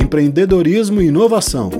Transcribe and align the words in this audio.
Empreendedorismo 0.00 1.02
e 1.02 1.08
inovação. 1.08 1.70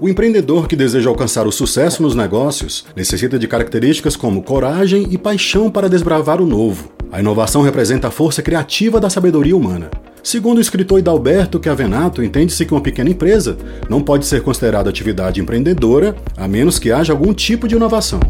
O 0.00 0.08
empreendedor 0.08 0.66
que 0.66 0.74
deseja 0.74 1.10
alcançar 1.10 1.46
o 1.46 1.52
sucesso 1.52 2.02
nos 2.02 2.14
negócios 2.14 2.86
necessita 2.96 3.38
de 3.38 3.46
características 3.46 4.16
como 4.16 4.42
coragem 4.42 5.06
e 5.10 5.18
paixão 5.18 5.70
para 5.70 5.86
desbravar 5.86 6.40
o 6.40 6.46
novo. 6.46 6.90
A 7.12 7.20
inovação 7.20 7.60
representa 7.60 8.08
a 8.08 8.10
força 8.10 8.40
criativa 8.40 8.98
da 8.98 9.10
sabedoria 9.10 9.54
humana. 9.54 9.90
Segundo 10.24 10.56
o 10.56 10.60
escritor 10.62 10.98
Hidalberto 10.98 11.60
Chiavenato, 11.62 12.24
entende-se 12.24 12.64
que 12.64 12.72
uma 12.72 12.80
pequena 12.80 13.10
empresa 13.10 13.58
não 13.90 14.00
pode 14.00 14.24
ser 14.24 14.40
considerada 14.40 14.88
atividade 14.88 15.38
empreendedora 15.38 16.16
a 16.34 16.48
menos 16.48 16.78
que 16.78 16.90
haja 16.90 17.12
algum 17.12 17.34
tipo 17.34 17.68
de 17.68 17.74
inovação. 17.74 18.20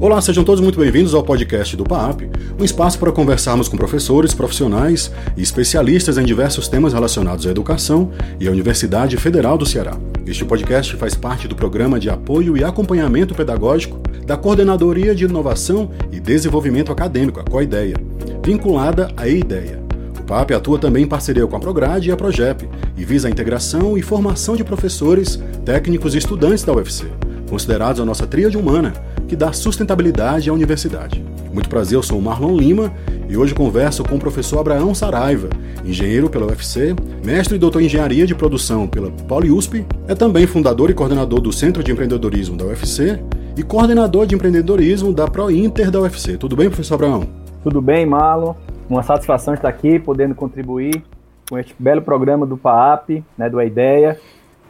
Olá, 0.00 0.22
sejam 0.22 0.42
todos 0.42 0.62
muito 0.62 0.80
bem-vindos 0.80 1.14
ao 1.14 1.22
podcast 1.22 1.76
do 1.76 1.84
PAP, 1.84 2.22
um 2.58 2.64
espaço 2.64 2.98
para 2.98 3.12
conversarmos 3.12 3.68
com 3.68 3.76
professores, 3.76 4.32
profissionais 4.32 5.12
e 5.36 5.42
especialistas 5.42 6.16
em 6.16 6.24
diversos 6.24 6.66
temas 6.66 6.94
relacionados 6.94 7.46
à 7.46 7.50
educação 7.50 8.10
e 8.40 8.48
à 8.48 8.50
Universidade 8.50 9.14
Federal 9.18 9.58
do 9.58 9.66
Ceará. 9.66 9.98
Este 10.26 10.46
podcast 10.46 10.96
faz 10.96 11.14
parte 11.14 11.46
do 11.46 11.54
programa 11.54 12.00
de 12.00 12.08
apoio 12.08 12.56
e 12.56 12.64
acompanhamento 12.64 13.34
pedagógico 13.34 14.00
da 14.26 14.38
Coordenadoria 14.38 15.14
de 15.14 15.26
Inovação 15.26 15.90
e 16.10 16.18
Desenvolvimento 16.18 16.90
Acadêmico, 16.90 17.38
a 17.38 17.44
COIDEA, 17.44 17.96
vinculada 18.42 19.12
à 19.14 19.28
EIDEA. 19.28 19.83
PAP 20.26 20.52
atua 20.52 20.78
também 20.78 21.04
em 21.04 21.06
parceria 21.06 21.46
com 21.46 21.56
a 21.56 21.60
Prograde 21.60 22.08
e 22.08 22.12
a 22.12 22.16
Progep 22.16 22.68
e 22.96 23.04
visa 23.04 23.28
a 23.28 23.30
integração 23.30 23.96
e 23.96 24.02
formação 24.02 24.56
de 24.56 24.64
professores, 24.64 25.40
técnicos 25.64 26.14
e 26.14 26.18
estudantes 26.18 26.64
da 26.64 26.72
UFC, 26.72 27.06
considerados 27.48 28.00
a 28.00 28.04
nossa 28.04 28.26
tríade 28.26 28.56
humana, 28.56 28.92
que 29.28 29.36
dá 29.36 29.52
sustentabilidade 29.52 30.48
à 30.48 30.52
universidade. 30.52 31.24
Muito 31.52 31.68
prazer, 31.68 31.96
eu 31.96 32.02
sou 32.02 32.18
o 32.18 32.22
Marlon 32.22 32.56
Lima 32.56 32.92
e 33.28 33.36
hoje 33.36 33.54
converso 33.54 34.02
com 34.02 34.16
o 34.16 34.18
professor 34.18 34.58
Abraão 34.58 34.94
Saraiva, 34.94 35.48
engenheiro 35.84 36.28
pela 36.28 36.46
UFC, 36.46 36.94
mestre 37.24 37.56
e 37.56 37.58
doutor 37.58 37.80
em 37.80 37.86
engenharia 37.86 38.26
de 38.26 38.34
produção 38.34 38.88
pela 38.88 39.10
PoliUSP, 39.10 39.86
é 40.08 40.14
também 40.14 40.46
fundador 40.46 40.90
e 40.90 40.94
coordenador 40.94 41.40
do 41.40 41.52
Centro 41.52 41.82
de 41.82 41.92
Empreendedorismo 41.92 42.56
da 42.56 42.64
UFC 42.64 43.20
e 43.56 43.62
coordenador 43.62 44.26
de 44.26 44.34
empreendedorismo 44.34 45.12
da 45.12 45.28
ProInter 45.28 45.90
da 45.90 46.00
UFC. 46.00 46.36
Tudo 46.36 46.56
bem, 46.56 46.68
professor 46.68 46.94
Abraão? 46.94 47.28
Tudo 47.62 47.80
bem, 47.80 48.04
Marlon. 48.04 48.54
Uma 48.94 49.02
satisfação 49.02 49.54
estar 49.54 49.68
aqui, 49.68 49.98
podendo 49.98 50.36
contribuir 50.36 51.02
com 51.50 51.58
este 51.58 51.74
belo 51.76 52.00
programa 52.00 52.46
do 52.46 52.56
PAAP, 52.56 53.24
né, 53.36 53.50
do 53.50 53.58
A 53.58 53.64
Ideia, 53.64 54.20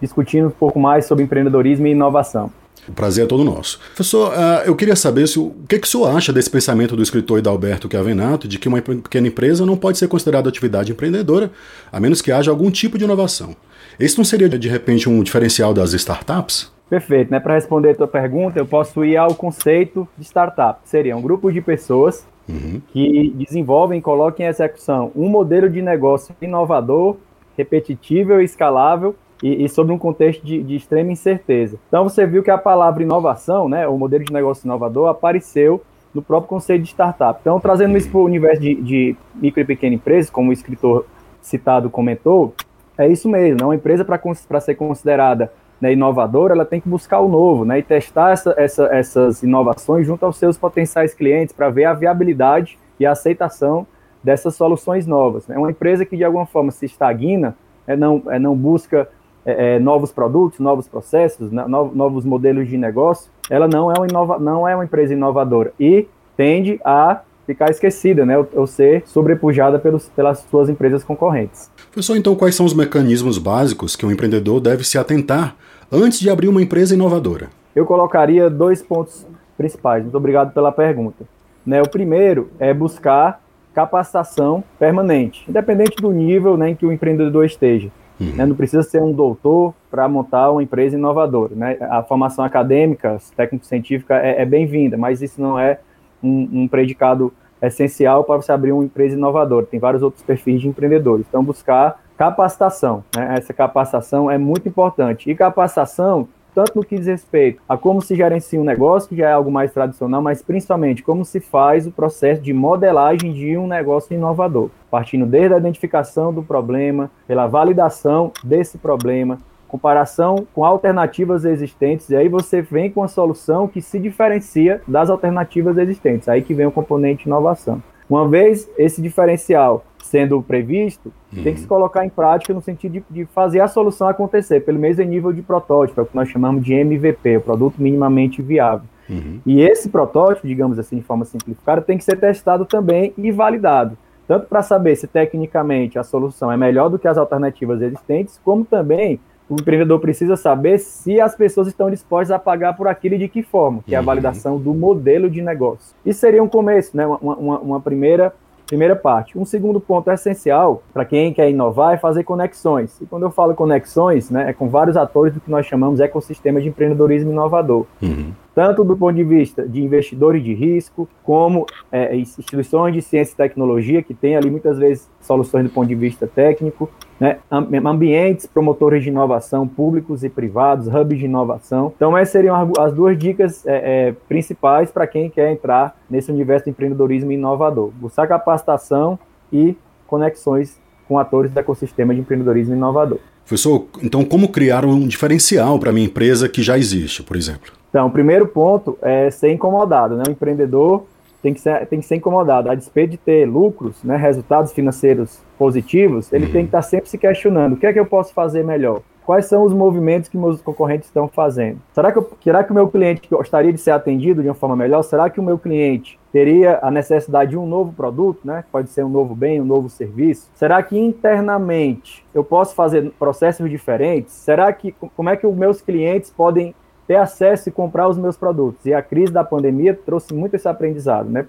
discutindo 0.01 0.49
um 0.49 0.51
pouco 0.51 0.81
mais 0.81 1.05
sobre 1.05 1.23
empreendedorismo 1.23 1.87
e 1.87 1.91
inovação. 1.91 2.51
O 2.89 2.93
prazer 2.93 3.27
é 3.27 3.29
todo 3.29 3.45
nosso. 3.45 3.79
Professor, 3.95 4.33
uh, 4.33 4.63
eu 4.65 4.75
queria 4.75 4.97
saber 4.97 5.29
se, 5.29 5.39
o 5.39 5.55
que, 5.69 5.79
que 5.79 5.87
o 5.87 5.91
senhor 5.91 6.07
acha 6.07 6.33
desse 6.33 6.49
pensamento 6.49 6.97
do 6.97 7.03
escritor 7.03 7.39
Hidalberto 7.39 7.87
Chiavenato 7.87 8.49
de 8.49 8.59
que 8.59 8.67
uma 8.67 8.81
pequena 8.81 9.29
empresa 9.29 9.67
não 9.67 9.77
pode 9.77 9.99
ser 9.99 10.09
considerada 10.09 10.49
atividade 10.49 10.91
empreendedora 10.91 11.51
a 11.93 12.01
menos 12.01 12.23
que 12.23 12.33
haja 12.33 12.51
algum 12.51 12.71
tipo 12.71 12.97
de 12.97 13.05
inovação. 13.05 13.55
Esse 14.01 14.17
não 14.17 14.25
seria, 14.25 14.49
de 14.49 14.69
repente, 14.71 15.07
um 15.07 15.23
diferencial 15.23 15.75
das 15.75 15.93
startups? 15.93 16.73
Perfeito, 16.89 17.31
né? 17.31 17.41
Para 17.41 17.57
responder 17.57 17.91
a 17.91 17.95
tua 17.95 18.09
pergunta, 18.09 18.59
eu 18.59 18.65
posso 18.65 19.05
ir 19.05 19.19
ao 19.19 19.35
conceito 19.35 20.09
de 20.17 20.25
startup. 20.25 20.81
Seria 20.83 21.15
um 21.15 21.21
grupo 21.21 21.53
de 21.53 21.61
pessoas 21.61 22.25
uhum. 22.49 22.81
que 22.89 23.33
desenvolvem 23.37 23.99
e 23.99 24.03
colocam 24.03 24.45
em 24.45 24.49
execução 24.49 25.11
um 25.15 25.29
modelo 25.29 25.69
de 25.69 25.83
negócio 25.83 26.35
inovador, 26.41 27.17
repetitível 27.57 28.41
e 28.41 28.45
escalável 28.45 29.15
e, 29.43 29.65
e 29.65 29.69
sobre 29.69 29.93
um 29.93 29.99
contexto 29.99 30.45
de, 30.45 30.63
de, 30.63 30.77
extrema 30.77 31.13
incerteza. 31.13 31.79
Então 31.89 32.05
você 32.05 32.27
viu 32.27 32.43
que 32.43 32.51
a 32.51 32.59
palavra 32.59 33.03
inovação, 33.03 33.69
né, 33.69 33.87
o 33.87 33.99
modelo 33.99 34.25
de 34.25 34.33
negócio 34.33 34.67
inovador, 34.67 35.09
apareceu 35.09 35.83
no 36.15 36.23
próprio 36.23 36.49
conceito 36.49 36.83
de 36.83 36.89
startup. 36.89 37.39
Então, 37.41 37.59
trazendo 37.59 37.97
isso 37.99 38.09
para 38.09 38.21
o 38.21 38.25
universo 38.25 38.63
de, 38.63 38.75
de, 38.77 39.17
micro 39.35 39.61
e 39.61 39.65
pequena 39.65 39.97
empresa, 39.97 40.31
como 40.31 40.51
o 40.51 40.53
escritor 40.53 41.05
citado 41.43 41.91
comentou, 41.91 42.55
é 42.97 43.09
isso 43.09 43.29
mesmo. 43.29 43.59
Né? 43.59 43.65
Uma 43.65 43.75
empresa, 43.75 44.05
para 44.05 44.61
ser 44.61 44.77
considerada 44.77 45.53
né, 45.85 45.93
inovadora, 45.93 46.55
ela 46.55 46.65
tem 46.65 46.81
que 46.81 46.89
buscar 46.89 47.21
o 47.21 47.29
novo 47.29 47.67
né, 47.67 47.79
e 47.79 47.83
testar 47.83 48.31
essa, 48.31 48.55
essa, 48.57 48.85
essas 48.87 49.43
inovações 49.43 50.07
junto 50.07 50.25
aos 50.25 50.39
seus 50.39 50.57
potenciais 50.57 51.13
clientes 51.13 51.55
para 51.55 51.69
ver 51.69 51.85
a 51.85 51.93
viabilidade 51.93 52.79
e 52.99 53.05
a 53.05 53.13
aceitação 53.13 53.87
dessas 54.23 54.55
soluções 54.55 55.07
novas. 55.07 55.47
Né? 55.47 55.59
uma 55.59 55.71
empresa 55.71 56.07
que, 56.07 56.17
de 56.17 56.25
alguma 56.25 56.47
forma, 56.47 56.71
se 56.71 56.87
estagna, 56.87 57.55
é, 57.87 57.95
não, 57.95 58.23
é, 58.29 58.39
não 58.39 58.57
busca 58.57 59.07
é, 59.45 59.75
é, 59.75 59.79
novos 59.79 60.11
produtos, 60.11 60.59
novos 60.59 60.89
processos, 60.89 61.53
no, 61.53 61.95
novos 61.95 62.25
modelos 62.25 62.67
de 62.67 62.79
negócio, 62.79 63.31
ela 63.51 63.69
não 63.69 63.93
é, 63.93 63.95
uma 63.99 64.07
inova, 64.07 64.39
não 64.39 64.67
é 64.67 64.75
uma 64.75 64.87
empresa 64.87 65.13
inovadora 65.13 65.75
e 65.79 66.09
tende 66.35 66.81
a 66.83 67.21
ficar 67.47 67.71
esquecida, 67.71 68.25
né, 68.25 68.39
ou, 68.39 68.49
ou 68.55 68.67
ser 68.67 69.03
sobrepujada 69.07 69.79
pelos, 69.79 70.09
pelas 70.09 70.41
suas 70.51 70.69
empresas 70.69 71.05
concorrentes. 71.05 71.71
Professor, 71.91 72.17
então 72.17 72.35
quais 72.35 72.55
são 72.55 72.67
os 72.67 72.75
mecanismos 72.75 73.39
básicos 73.39 73.95
que 73.97 74.05
um 74.05 74.11
empreendedor 74.11 74.61
deve 74.61 74.85
se 74.85 74.99
atentar 74.99 75.57
antes 75.91 76.21
de 76.21 76.31
abrir 76.31 76.49
uma 76.49 76.63
empresa 76.63 76.95
inovadora? 76.95 77.49
Eu 77.75 77.85
colocaria 77.85 78.49
dois 78.49 78.83
pontos 78.83 79.27
principais. 79.57 80.03
Muito 80.03 80.17
obrigado 80.17 80.53
pela 80.53 80.73
pergunta. 80.73 81.25
Né, 81.65 81.81
o 81.81 81.89
primeiro 81.89 82.51
é 82.59 82.75
buscar 82.75 83.41
capacitação 83.75 84.63
permanente, 84.79 85.45
independente 85.49 85.97
do 85.97 86.13
nível 86.13 86.57
né, 86.57 86.71
em 86.71 86.75
que 86.77 86.87
o 86.87 86.93
empreendedor 86.93 87.45
esteja. 87.45 87.91
Uhum. 88.21 88.33
Né? 88.37 88.47
Não 88.47 88.55
precisa 88.55 88.83
ser 88.83 89.03
um 89.03 89.13
doutor 89.13 89.75
para 89.91 90.09
montar 90.09 90.51
uma 90.51 90.63
empresa 90.63 90.97
inovadora. 90.97 91.55
Né? 91.55 91.77
A 91.81 92.03
formação 92.03 92.45
acadêmica, 92.45 93.19
técnico-científica 93.37 94.17
é, 94.17 94.43
é 94.43 94.45
bem-vinda, 94.45 94.97
mas 94.97 95.21
isso 95.21 95.41
não 95.41 95.59
é 95.59 95.81
um, 96.25 96.63
um, 96.63 96.69
predicado 96.69 97.33
essencial 97.61 98.25
para 98.25 98.37
você 98.37 98.53
abrir 98.53 98.73
uma 98.73 98.85
empresa 98.85 99.17
inovadora. 99.17 99.67
Tem 99.67 99.81
vários 99.81 100.03
outros 100.03 100.23
perfis 100.23 100.61
de 100.61 100.69
empreendedores. 100.69 101.27
Então, 101.29 101.43
buscar 101.43 102.01
capacitação. 102.17 103.05
Né? 103.15 103.35
Essa 103.39 103.53
capacitação 103.53 104.31
é 104.31 104.39
muito 104.39 104.69
importante. 104.69 105.31
E 105.31 105.35
capacitação 105.35 106.29
tanto 106.55 106.77
no 106.77 106.85
que 106.85 106.97
diz 106.97 107.09
respeito 107.09 107.61
a 107.69 107.77
como 107.77 108.01
se 108.01 108.15
gerencia 108.15 108.61
um 108.61 108.65
negócio, 108.65 109.09
que 109.09 109.17
já 109.17 109.29
é 109.29 109.33
algo 109.33 109.51
mais 109.51 109.73
tradicional, 109.73 110.23
mas 110.23 110.41
principalmente 110.41 111.03
como 111.03 111.25
se 111.25 111.41
faz 111.41 111.87
o 111.87 111.91
processo 111.91 112.41
de 112.41 112.53
modelagem 112.53 113.33
de 113.33 113.59
um 113.59 113.67
negócio 113.67 114.15
inovador, 114.15 114.71
partindo 114.91 115.27
desde 115.27 115.55
a 115.55 115.59
identificação 115.59 116.33
do 116.33 116.43
problema, 116.43 117.11
pela 117.27 117.49
validação 117.49 118.31
desse 118.45 118.79
problema, 118.79 119.39
comparação 119.75 120.47
com 120.55 120.65
alternativas 120.65 121.45
existentes, 121.45 122.09
e 122.09 122.15
aí 122.15 122.29
você 122.29 122.63
vem 122.63 122.89
com 122.89 123.03
a 123.03 123.09
solução 123.09 123.67
que 123.67 123.83
se 123.83 123.99
diferencia 123.99 124.81
das 124.87 125.11
alternativas 125.11 125.77
existentes, 125.77 126.29
aí 126.29 126.43
que 126.43 126.55
vem 126.55 126.65
o 126.65 126.71
componente 126.71 127.27
inovação. 127.27 127.83
Uma 128.09 128.29
vez 128.29 128.71
esse 128.79 129.03
diferencial 129.03 129.85
sendo 130.01 130.41
previsto, 130.41 131.13
uhum. 131.35 131.43
tem 131.43 131.55
que 131.55 131.61
se 131.61 131.67
colocar 131.67 132.05
em 132.05 132.09
prática 132.09 132.55
no 132.55 132.63
sentido 132.63 132.93
de, 132.93 133.05
de, 133.11 133.25
fazer 133.25 133.61
a 133.61 133.67
solução 133.67 134.07
acontecer, 134.07 134.61
pelo 134.61 134.79
menos 134.79 135.01
em 135.01 135.07
nível 135.07 135.33
de 135.33 135.43
protótipo, 135.43 135.99
é 135.99 136.05
o 136.05 136.07
que 136.07 136.15
nós 136.15 136.29
chamamos 136.29 136.63
de 136.63 136.73
MVP, 136.73 137.39
o 137.39 137.41
produto 137.41 137.75
minimamente 137.79 138.41
viável. 138.41 138.87
Uhum. 139.11 139.41
E 139.45 139.61
esse 139.61 139.89
protótipo, 139.89 140.47
digamos 140.47 140.79
assim, 140.79 140.97
de 140.97 141.03
forma 141.03 141.25
simplificada, 141.25 141.81
tem 141.81 141.99
que 141.99 142.05
ser 142.05 142.17
testado 142.17 142.65
também 142.65 143.13
e 143.19 143.33
validado, 143.33 143.99
tanto 144.29 144.47
para 144.47 144.63
saber 144.63 144.95
se 144.95 145.09
tecnicamente 145.09 145.99
a 145.99 146.05
solução 146.05 146.53
é 146.53 146.57
melhor 146.57 146.91
do 146.91 146.99
que 146.99 147.09
as 147.09 147.19
alternativas 147.19 147.83
existentes, 147.83 148.39
como 148.45 148.65
também 148.65 149.19
o 149.49 149.55
empreendedor 149.55 150.01
precisa 150.01 150.37
saber 150.37 150.79
se 150.79 151.21
as 151.21 151.37
pessoas 151.37 151.69
estão 151.69 151.91
dispostas 151.91 152.31
a 152.31 152.39
pagar 152.39 152.77
por 152.77 152.89
aquilo 152.89 153.15
e 153.17 153.19
de 153.19 153.29
que 153.29 153.43
forma, 153.43 153.83
que 153.85 153.95
é 153.95 153.99
a 153.99 154.01
uhum. 154.01 154.07
validação 154.07 154.59
do 154.59 154.73
modelo 154.73 155.29
de 155.29 155.43
negócio. 155.43 155.95
Isso 156.05 156.21
seria 156.21 156.43
um 156.43 156.49
começo, 156.49 156.97
né? 156.97 157.07
uma, 157.07 157.19
uma, 157.19 157.59
uma 157.59 157.81
primeira 157.81 158.33
Primeira 158.67 158.97
parte. 158.97 159.39
Um 159.39 159.45
segundo 159.45 159.79
ponto 159.79 160.11
essencial 160.11 160.83
para 160.93 161.05
quem 161.05 161.35
quer 161.35 161.51
inovar 161.51 161.95
é 161.95 161.97
fazer 161.99 162.25
conexões. 162.25 162.99
E 163.01 163.05
quando 163.05 163.25
eu 163.25 163.31
falo 163.31 163.55
conexões, 163.55 164.31
né, 164.31 164.49
é 164.49 164.53
com 164.55 164.71
vários 164.71 164.97
atores 164.97 165.35
do 165.35 165.41
que 165.41 165.51
nós 165.51 165.67
chamamos 165.67 165.99
de 165.99 166.05
ecossistema 166.05 166.61
de 166.61 166.69
empreendedorismo 166.69 167.31
inovador. 167.31 167.85
Uhum 168.03 168.33
tanto 168.55 168.85
do 168.85 168.97
ponto 168.97 169.15
de 169.15 169.25
vista 169.25 169.67
de 169.67 169.83
investidores 169.83 170.43
de 170.43 170.55
risco, 170.55 171.09
como 171.23 171.67
é, 171.91 172.15
instituições 172.17 172.95
de 172.95 173.03
ciência 173.03 173.33
e 173.33 173.37
tecnologia, 173.37 174.03
que 174.03 174.15
têm 174.15 174.37
ali 174.37 174.51
muitas 174.51 174.79
vezes 174.79 175.11
soluções 175.21 175.65
do 175.65 175.71
ponto 175.71 175.89
de 175.89 175.95
vista 175.95 176.27
técnico, 176.27 176.89
né, 177.19 177.39
ambientes 177.51 178.47
promotores 178.47 179.03
de 179.03 179.09
inovação 179.09 179.67
públicos 179.67 180.25
e 180.25 180.29
privados, 180.29 180.87
hubs 180.87 181.19
de 181.19 181.25
inovação. 181.25 181.93
Então, 181.97 182.17
essas 182.17 182.33
seriam 182.33 182.73
as 182.79 182.93
duas 182.93 183.17
dicas 183.17 183.67
é, 183.67 184.09
é, 184.09 184.13
principais 184.29 184.91
para 184.91 185.07
quem 185.07 185.31
quer 185.31 185.51
entrar 185.51 185.97
nesse 186.11 186.31
universo 186.31 186.65
de 186.65 186.71
empreendedorismo 186.71 187.33
inovador: 187.33 187.91
buscar 187.91 188.27
capacitação 188.27 189.19
e 189.53 189.77
conexões 190.07 190.81
com 191.07 191.19
atores 191.19 191.51
do 191.51 191.59
ecossistema 191.59 192.15
de 192.15 192.21
empreendedorismo 192.21 192.75
inovador. 192.75 193.19
Professor, 193.47 193.87
então 194.03 194.25
como 194.25 194.49
criar 194.49 194.85
um 194.85 195.07
diferencial 195.07 195.79
para 195.79 195.93
minha 195.93 196.07
empresa 196.07 196.49
que 196.49 196.63
já 196.63 196.79
existe, 196.79 197.23
por 197.23 197.37
exemplo? 197.37 197.84
Então, 197.95 198.09
o 198.09 198.11
primeiro 198.11 198.49
ponto 198.49 198.99
é 199.01 199.31
ser 199.31 199.53
incomodado, 199.53 200.17
né? 200.17 200.25
O 200.27 200.31
empreendedor 200.33 201.05
tem 201.41 201.55
que 201.55 201.61
ser, 201.61 201.87
tem 201.87 202.01
que 202.01 202.05
ser 202.05 202.17
incomodado. 202.17 202.69
A 202.69 202.75
despeito 202.75 203.13
de 203.13 203.17
ter 203.17 203.47
lucros, 203.47 204.03
né, 204.03 204.17
resultados 204.17 204.73
financeiros 204.73 205.41
positivos, 205.57 206.33
ele 206.33 206.49
tem 206.49 206.63
que 206.63 206.71
estar 206.71 206.83
sempre 206.83 207.09
se 207.09 207.17
questionando: 207.17 207.75
o 207.75 207.77
que 207.77 207.87
é 207.87 207.93
que 207.93 208.01
eu 208.01 208.05
posso 208.05 208.35
fazer 208.35 208.65
melhor? 208.65 209.01
quais 209.25 209.47
são 209.47 209.65
os 209.65 209.73
movimentos 209.73 210.29
que 210.29 210.37
meus 210.37 210.61
concorrentes 210.61 211.09
estão 211.09 211.27
fazendo. 211.29 211.81
Será 211.95 212.13
que, 212.13 212.19
eu, 212.19 212.31
será 212.43 212.63
que 212.63 212.71
o 212.71 212.75
meu 212.75 212.89
cliente 212.89 213.27
gostaria 213.31 213.73
de 213.73 213.81
ser 213.81 213.93
atendido 213.93 214.43
de 214.43 214.49
uma 214.49 214.55
forma 214.55 214.77
melhor? 214.77 215.03
Será 215.03 215.31
que 215.31 215.41
o 215.41 215.43
meu 215.43 215.59
cliente 215.59 216.19
teria 216.31 216.79
a 216.83 216.91
necessidade 216.91 217.53
de 217.53 217.57
um 217.57 217.67
novo 217.67 217.95
produto, 217.95 218.41
né? 218.45 218.65
Pode 218.71 218.91
ser 218.91 219.03
um 219.03 219.09
novo 219.09 219.35
bem, 219.35 219.63
um 219.63 219.65
novo 219.65 219.89
serviço. 219.89 220.51
Será 220.55 220.83
que 220.83 220.99
internamente 220.99 222.23
eu 222.35 222.45
posso 222.45 222.75
fazer 222.75 223.11
processos 223.19 223.71
diferentes? 223.71 224.35
Será 224.35 224.71
que 224.75 224.95
como 225.17 225.31
é 225.31 225.37
que 225.39 225.47
os 225.47 225.57
meus 225.57 225.81
clientes 225.81 226.31
podem 226.31 226.75
ter 227.07 227.17
acesso 227.17 227.69
e 227.69 227.73
comprar 227.73 228.09
os 228.09 228.19
meus 228.19 228.37
produtos? 228.37 228.85
E 228.87 228.95
a 228.95 229.03
crise 229.03 229.33
da 229.33 229.45
pandemia 229.45 229.95
trouxe 229.95 230.35
muito 230.35 230.55
esse 230.55 230.69
aprendizado, 230.69 231.29
né? 231.29 231.45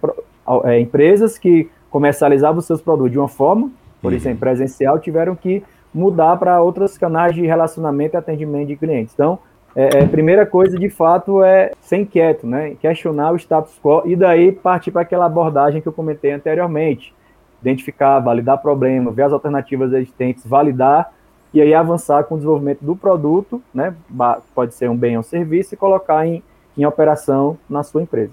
É, 0.63 0.79
empresas 0.79 1.37
que 1.37 1.69
comercializavam 1.89 2.59
os 2.59 2.65
seus 2.65 2.81
produtos 2.81 3.11
de 3.11 3.19
uma 3.19 3.27
forma, 3.27 3.71
por 4.01 4.11
uhum. 4.11 4.17
exemplo, 4.17 4.39
presencial, 4.39 4.99
tiveram 4.99 5.35
que 5.35 5.63
mudar 5.93 6.35
para 6.37 6.61
outros 6.61 6.97
canais 6.97 7.33
de 7.33 7.45
relacionamento 7.45 8.15
e 8.15 8.17
atendimento 8.17 8.67
de 8.67 8.75
clientes. 8.75 9.13
Então, 9.13 9.39
é, 9.75 9.99
é, 9.99 10.05
primeira 10.05 10.45
coisa, 10.45 10.77
de 10.77 10.89
fato, 10.89 11.43
é 11.43 11.71
ser 11.81 11.97
inquieto, 11.97 12.47
né? 12.47 12.75
questionar 12.79 13.33
o 13.33 13.35
status 13.35 13.77
quo 13.83 14.03
e 14.05 14.15
daí 14.15 14.51
partir 14.51 14.91
para 14.91 15.01
aquela 15.01 15.25
abordagem 15.25 15.81
que 15.81 15.87
eu 15.87 15.93
comentei 15.93 16.31
anteriormente. 16.31 17.13
Identificar, 17.61 18.19
validar 18.19 18.61
problema, 18.61 19.11
ver 19.11 19.23
as 19.23 19.33
alternativas 19.33 19.91
existentes, 19.91 20.45
validar 20.45 21.11
e 21.55 21.61
aí 21.61 21.73
avançar 21.73 22.25
com 22.25 22.35
o 22.35 22.37
desenvolvimento 22.37 22.81
do 22.81 22.97
produto, 22.97 23.63
né? 23.73 23.95
pode 24.53 24.75
ser 24.75 24.89
um 24.89 24.97
bem 24.97 25.15
ou 25.15 25.21
um 25.21 25.23
serviço, 25.23 25.73
e 25.73 25.77
colocar 25.77 26.27
em, 26.27 26.43
em 26.77 26.85
operação 26.85 27.57
na 27.69 27.81
sua 27.81 28.01
empresa. 28.03 28.31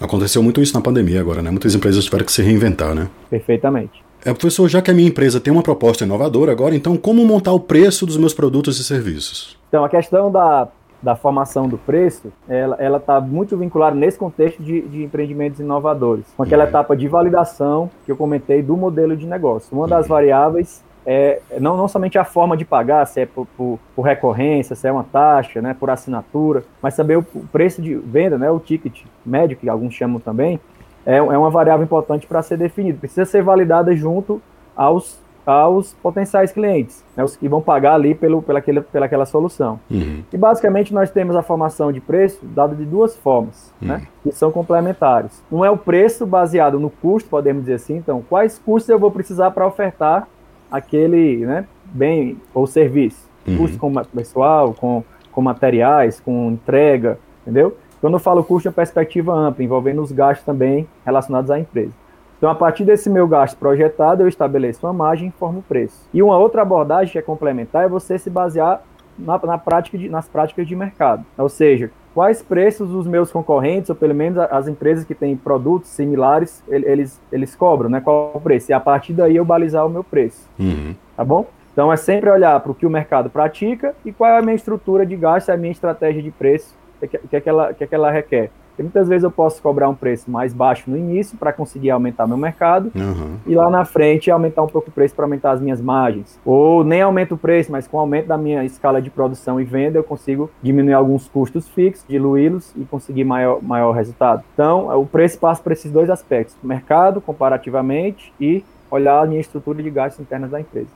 Aconteceu 0.00 0.42
muito 0.42 0.62
isso 0.62 0.72
na 0.72 0.80
pandemia 0.80 1.20
agora, 1.20 1.42
né? 1.42 1.50
Muitas 1.50 1.74
empresas 1.74 2.04
tiveram 2.04 2.24
que 2.24 2.32
se 2.32 2.40
reinventar, 2.40 2.94
né? 2.94 3.08
Perfeitamente. 3.28 4.04
É, 4.24 4.32
professor, 4.32 4.68
já 4.68 4.80
que 4.80 4.90
a 4.90 4.94
minha 4.94 5.08
empresa 5.08 5.40
tem 5.40 5.52
uma 5.52 5.62
proposta 5.62 6.04
inovadora 6.04 6.52
agora, 6.52 6.76
então 6.76 6.96
como 6.96 7.24
montar 7.24 7.52
o 7.52 7.58
preço 7.58 8.06
dos 8.06 8.16
meus 8.16 8.32
produtos 8.32 8.78
e 8.78 8.84
serviços? 8.84 9.58
Então, 9.68 9.84
a 9.84 9.88
questão 9.88 10.30
da, 10.30 10.68
da 11.02 11.16
formação 11.16 11.68
do 11.68 11.76
preço, 11.76 12.32
ela 12.48 12.98
está 12.98 13.20
muito 13.20 13.56
vinculada 13.56 13.96
nesse 13.96 14.16
contexto 14.16 14.62
de, 14.62 14.82
de, 14.82 15.02
empreendimentos 15.02 15.58
inovadores, 15.58 16.26
com 16.36 16.44
aquela 16.44 16.62
uhum. 16.62 16.68
etapa 16.68 16.96
de 16.96 17.08
validação 17.08 17.90
que 18.04 18.12
eu 18.12 18.16
comentei 18.16 18.62
do 18.62 18.76
modelo 18.76 19.16
de 19.16 19.26
negócio. 19.26 19.76
Uma 19.76 19.88
das 19.88 20.06
uhum. 20.06 20.10
variáveis 20.10 20.82
é 21.06 21.40
não, 21.60 21.76
não 21.76 21.88
somente 21.88 22.18
a 22.18 22.24
forma 22.24 22.56
de 22.56 22.64
pagar, 22.64 23.06
se 23.06 23.20
é 23.20 23.26
por, 23.26 23.46
por, 23.56 23.78
por, 23.94 24.02
recorrência, 24.02 24.76
se 24.76 24.86
é 24.86 24.92
uma 24.92 25.04
taxa, 25.04 25.60
né, 25.60 25.74
por 25.78 25.90
assinatura, 25.90 26.64
mas 26.80 26.96
também 26.96 27.16
o 27.16 27.22
preço 27.22 27.82
de 27.82 27.94
venda, 27.94 28.38
né, 28.38 28.50
o 28.50 28.60
ticket 28.60 29.02
médio, 29.24 29.56
que 29.56 29.68
alguns 29.68 29.94
chamam 29.94 30.20
também, 30.20 30.60
é, 31.04 31.16
é 31.16 31.22
uma 31.22 31.50
variável 31.50 31.84
importante 31.84 32.26
para 32.26 32.42
ser 32.42 32.56
definida. 32.56 32.98
Precisa 32.98 33.24
ser 33.24 33.42
validada 33.42 33.94
junto 33.94 34.40
aos 34.76 35.20
aos 35.44 35.92
potenciais 35.94 36.52
clientes, 36.52 37.04
né, 37.16 37.24
os 37.24 37.36
que 37.36 37.48
vão 37.48 37.60
pagar 37.60 37.94
ali 37.94 38.14
pelo, 38.14 38.40
pela, 38.42 38.60
aquele, 38.60 38.80
pela 38.80 39.06
aquela 39.06 39.26
solução. 39.26 39.80
Uhum. 39.90 40.22
E 40.32 40.36
basicamente 40.36 40.94
nós 40.94 41.10
temos 41.10 41.34
a 41.34 41.42
formação 41.42 41.90
de 41.90 42.00
preço 42.00 42.38
dada 42.44 42.74
de 42.74 42.84
duas 42.84 43.16
formas, 43.16 43.72
uhum. 43.82 43.88
né, 43.88 44.02
que 44.22 44.30
são 44.30 44.52
complementares. 44.52 45.42
Um 45.50 45.64
é 45.64 45.70
o 45.70 45.76
preço 45.76 46.24
baseado 46.24 46.78
no 46.78 46.88
custo, 46.88 47.28
podemos 47.28 47.62
dizer 47.62 47.74
assim, 47.74 47.96
então, 47.96 48.22
quais 48.28 48.58
custos 48.58 48.88
eu 48.88 48.98
vou 48.98 49.10
precisar 49.10 49.50
para 49.50 49.66
ofertar 49.66 50.28
aquele 50.72 51.44
né, 51.44 51.66
bem 51.84 52.38
ou 52.54 52.66
serviço. 52.66 53.30
Uhum. 53.46 53.58
Custo 53.58 53.78
com 53.78 53.92
pessoal, 54.04 54.72
com, 54.72 55.04
com 55.30 55.42
materiais, 55.42 56.18
com 56.18 56.50
entrega, 56.50 57.18
entendeu? 57.42 57.76
Quando 58.00 58.14
eu 58.14 58.20
falo 58.20 58.42
custo, 58.42 58.68
é 58.68 58.70
uma 58.70 58.74
perspectiva 58.74 59.32
ampla, 59.32 59.62
envolvendo 59.62 60.02
os 60.02 60.10
gastos 60.10 60.44
também 60.44 60.88
relacionados 61.04 61.50
à 61.50 61.58
empresa. 61.58 61.92
Então, 62.38 62.50
a 62.50 62.54
partir 62.54 62.84
desse 62.84 63.08
meu 63.08 63.28
gasto 63.28 63.56
projetado, 63.56 64.22
eu 64.22 64.28
estabeleço 64.28 64.84
uma 64.84 64.92
margem 64.92 65.26
e 65.26 65.28
informo 65.28 65.60
o 65.60 65.62
preço. 65.62 66.08
E 66.12 66.20
uma 66.20 66.36
outra 66.36 66.62
abordagem 66.62 67.12
que 67.12 67.18
é 67.18 67.22
complementar 67.22 67.84
é 67.84 67.88
você 67.88 68.18
se 68.18 68.28
basear 68.28 68.82
na, 69.16 69.38
na 69.38 69.58
prática 69.58 69.96
de, 69.96 70.08
nas 70.08 70.26
práticas 70.26 70.66
de 70.66 70.74
mercado. 70.74 71.24
Ou 71.38 71.48
seja, 71.48 71.92
quais 72.14 72.42
preços 72.42 72.92
os 72.92 73.06
meus 73.06 73.30
concorrentes, 73.30 73.90
ou 73.90 73.96
pelo 73.96 74.14
menos 74.14 74.38
as 74.38 74.68
empresas 74.68 75.04
que 75.04 75.14
têm 75.14 75.36
produtos 75.36 75.90
similares, 75.90 76.62
eles, 76.68 77.20
eles 77.30 77.54
cobram, 77.54 77.88
né? 77.88 78.00
Qual 78.00 78.32
o 78.34 78.40
preço? 78.40 78.70
E 78.70 78.74
a 78.74 78.80
partir 78.80 79.12
daí 79.12 79.36
eu 79.36 79.44
balizar 79.44 79.86
o 79.86 79.88
meu 79.88 80.04
preço. 80.04 80.48
Uhum. 80.58 80.94
Tá 81.16 81.24
bom? 81.24 81.46
Então 81.72 81.90
é 81.90 81.96
sempre 81.96 82.30
olhar 82.30 82.58
para 82.60 82.72
o 82.72 82.74
que 82.74 82.86
o 82.86 82.90
mercado 82.90 83.30
pratica 83.30 83.94
e 84.04 84.12
qual 84.12 84.30
é 84.30 84.38
a 84.38 84.42
minha 84.42 84.54
estrutura 84.54 85.06
de 85.06 85.16
gasto, 85.16 85.50
a 85.50 85.56
minha 85.56 85.72
estratégia 85.72 86.22
de 86.22 86.30
preço, 86.30 86.74
o 87.02 87.06
que, 87.06 87.18
que, 87.18 87.36
é 87.36 87.40
que, 87.40 87.48
ela, 87.48 87.72
que, 87.72 87.84
é 87.84 87.86
que 87.86 87.94
ela 87.94 88.10
requer. 88.10 88.50
Porque 88.72 88.82
muitas 88.82 89.06
vezes 89.06 89.22
eu 89.22 89.30
posso 89.30 89.62
cobrar 89.62 89.88
um 89.88 89.94
preço 89.94 90.30
mais 90.30 90.54
baixo 90.54 90.90
no 90.90 90.96
início 90.96 91.36
para 91.36 91.52
conseguir 91.52 91.90
aumentar 91.90 92.26
meu 92.26 92.36
mercado 92.36 92.90
uhum. 92.94 93.36
e 93.46 93.54
lá 93.54 93.68
na 93.68 93.84
frente 93.84 94.30
aumentar 94.30 94.62
um 94.62 94.66
pouco 94.66 94.88
o 94.88 94.92
preço 94.92 95.14
para 95.14 95.26
aumentar 95.26 95.52
as 95.52 95.60
minhas 95.60 95.80
margens. 95.80 96.40
Ou 96.44 96.82
nem 96.82 97.02
aumento 97.02 97.34
o 97.34 97.38
preço, 97.38 97.70
mas 97.70 97.86
com 97.86 97.98
o 97.98 98.00
aumento 98.00 98.28
da 98.28 98.38
minha 98.38 98.64
escala 98.64 99.00
de 99.00 99.10
produção 99.10 99.60
e 99.60 99.64
venda 99.64 99.98
eu 99.98 100.04
consigo 100.04 100.50
diminuir 100.62 100.94
alguns 100.94 101.28
custos 101.28 101.68
fixos, 101.68 102.04
diluí-los 102.08 102.72
e 102.76 102.84
conseguir 102.84 103.24
maior, 103.24 103.62
maior 103.62 103.92
resultado. 103.92 104.42
Então, 104.54 104.88
o 104.98 105.06
preço 105.06 105.38
passa 105.38 105.62
por 105.62 105.72
esses 105.72 105.90
dois 105.90 106.08
aspectos: 106.08 106.56
mercado 106.62 107.20
comparativamente 107.20 108.32
e 108.40 108.64
olhar 108.92 109.22
a 109.22 109.26
minha 109.26 109.40
estrutura 109.40 109.82
de 109.82 109.88
gastos 109.88 110.20
internos 110.20 110.50
da 110.50 110.60
empresa. 110.60 110.88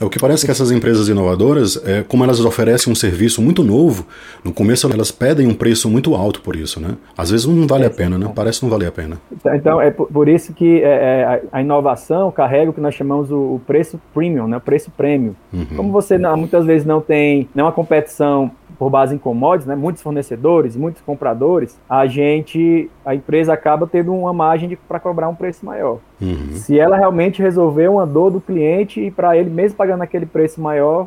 É 0.00 0.04
o 0.04 0.08
que 0.08 0.18
parece 0.18 0.44
que 0.44 0.50
essas 0.50 0.70
empresas 0.70 1.08
inovadoras, 1.08 1.76
é, 1.84 2.02
como 2.02 2.22
elas 2.22 2.38
oferecem 2.40 2.92
um 2.92 2.94
serviço 2.94 3.42
muito 3.42 3.64
novo, 3.64 4.06
no 4.44 4.52
começo 4.52 4.90
elas 4.92 5.10
pedem 5.10 5.48
um 5.48 5.54
preço 5.54 5.90
muito 5.90 6.14
alto 6.14 6.40
por 6.40 6.54
isso, 6.54 6.80
né? 6.80 6.96
Às 7.16 7.30
vezes 7.30 7.46
não 7.46 7.66
vale 7.66 7.84
é, 7.84 7.88
a 7.88 7.90
pena, 7.90 8.16
né? 8.16 8.30
Parece 8.34 8.62
não 8.62 8.70
valer 8.70 8.88
a 8.88 8.92
pena. 8.92 9.18
Então, 9.32 9.54
então 9.54 9.80
é 9.80 9.90
por, 9.90 10.28
isso 10.28 10.54
que 10.54 10.82
é, 10.82 10.86
é, 10.86 11.42
a 11.50 11.60
inovação 11.60 12.30
carrega 12.30 12.70
o 12.70 12.72
que 12.72 12.80
nós 12.80 12.94
chamamos 12.94 13.32
o, 13.32 13.60
preço 13.66 14.00
premium, 14.14 14.46
né? 14.46 14.58
O 14.58 14.60
preço 14.60 14.90
prêmio. 14.90 15.34
Uhum. 15.52 15.66
Como 15.76 15.92
você 15.92 16.16
não, 16.16 16.36
muitas 16.36 16.64
vezes 16.64 16.86
não 16.86 17.00
tem 17.00 17.48
nenhuma 17.54 17.72
competição 17.72 18.52
por 18.82 18.90
base 18.90 19.14
em 19.14 19.18
commodities, 19.18 19.64
né, 19.64 19.76
muitos 19.76 20.02
fornecedores, 20.02 20.74
muitos 20.74 21.00
compradores, 21.02 21.78
a 21.88 22.04
gente, 22.04 22.90
a 23.04 23.14
empresa 23.14 23.52
acaba 23.52 23.86
tendo 23.86 24.12
uma 24.12 24.32
margem 24.32 24.76
para 24.88 24.98
cobrar 24.98 25.28
um 25.28 25.36
preço 25.36 25.64
maior. 25.64 26.00
Uhum. 26.20 26.54
Se 26.54 26.80
ela 26.80 26.96
realmente 26.96 27.40
resolver 27.40 27.86
uma 27.86 28.04
dor 28.04 28.32
do 28.32 28.40
cliente 28.40 29.00
e 29.00 29.08
para 29.08 29.36
ele, 29.36 29.50
mesmo 29.50 29.76
pagando 29.76 30.02
aquele 30.02 30.26
preço 30.26 30.60
maior, 30.60 31.06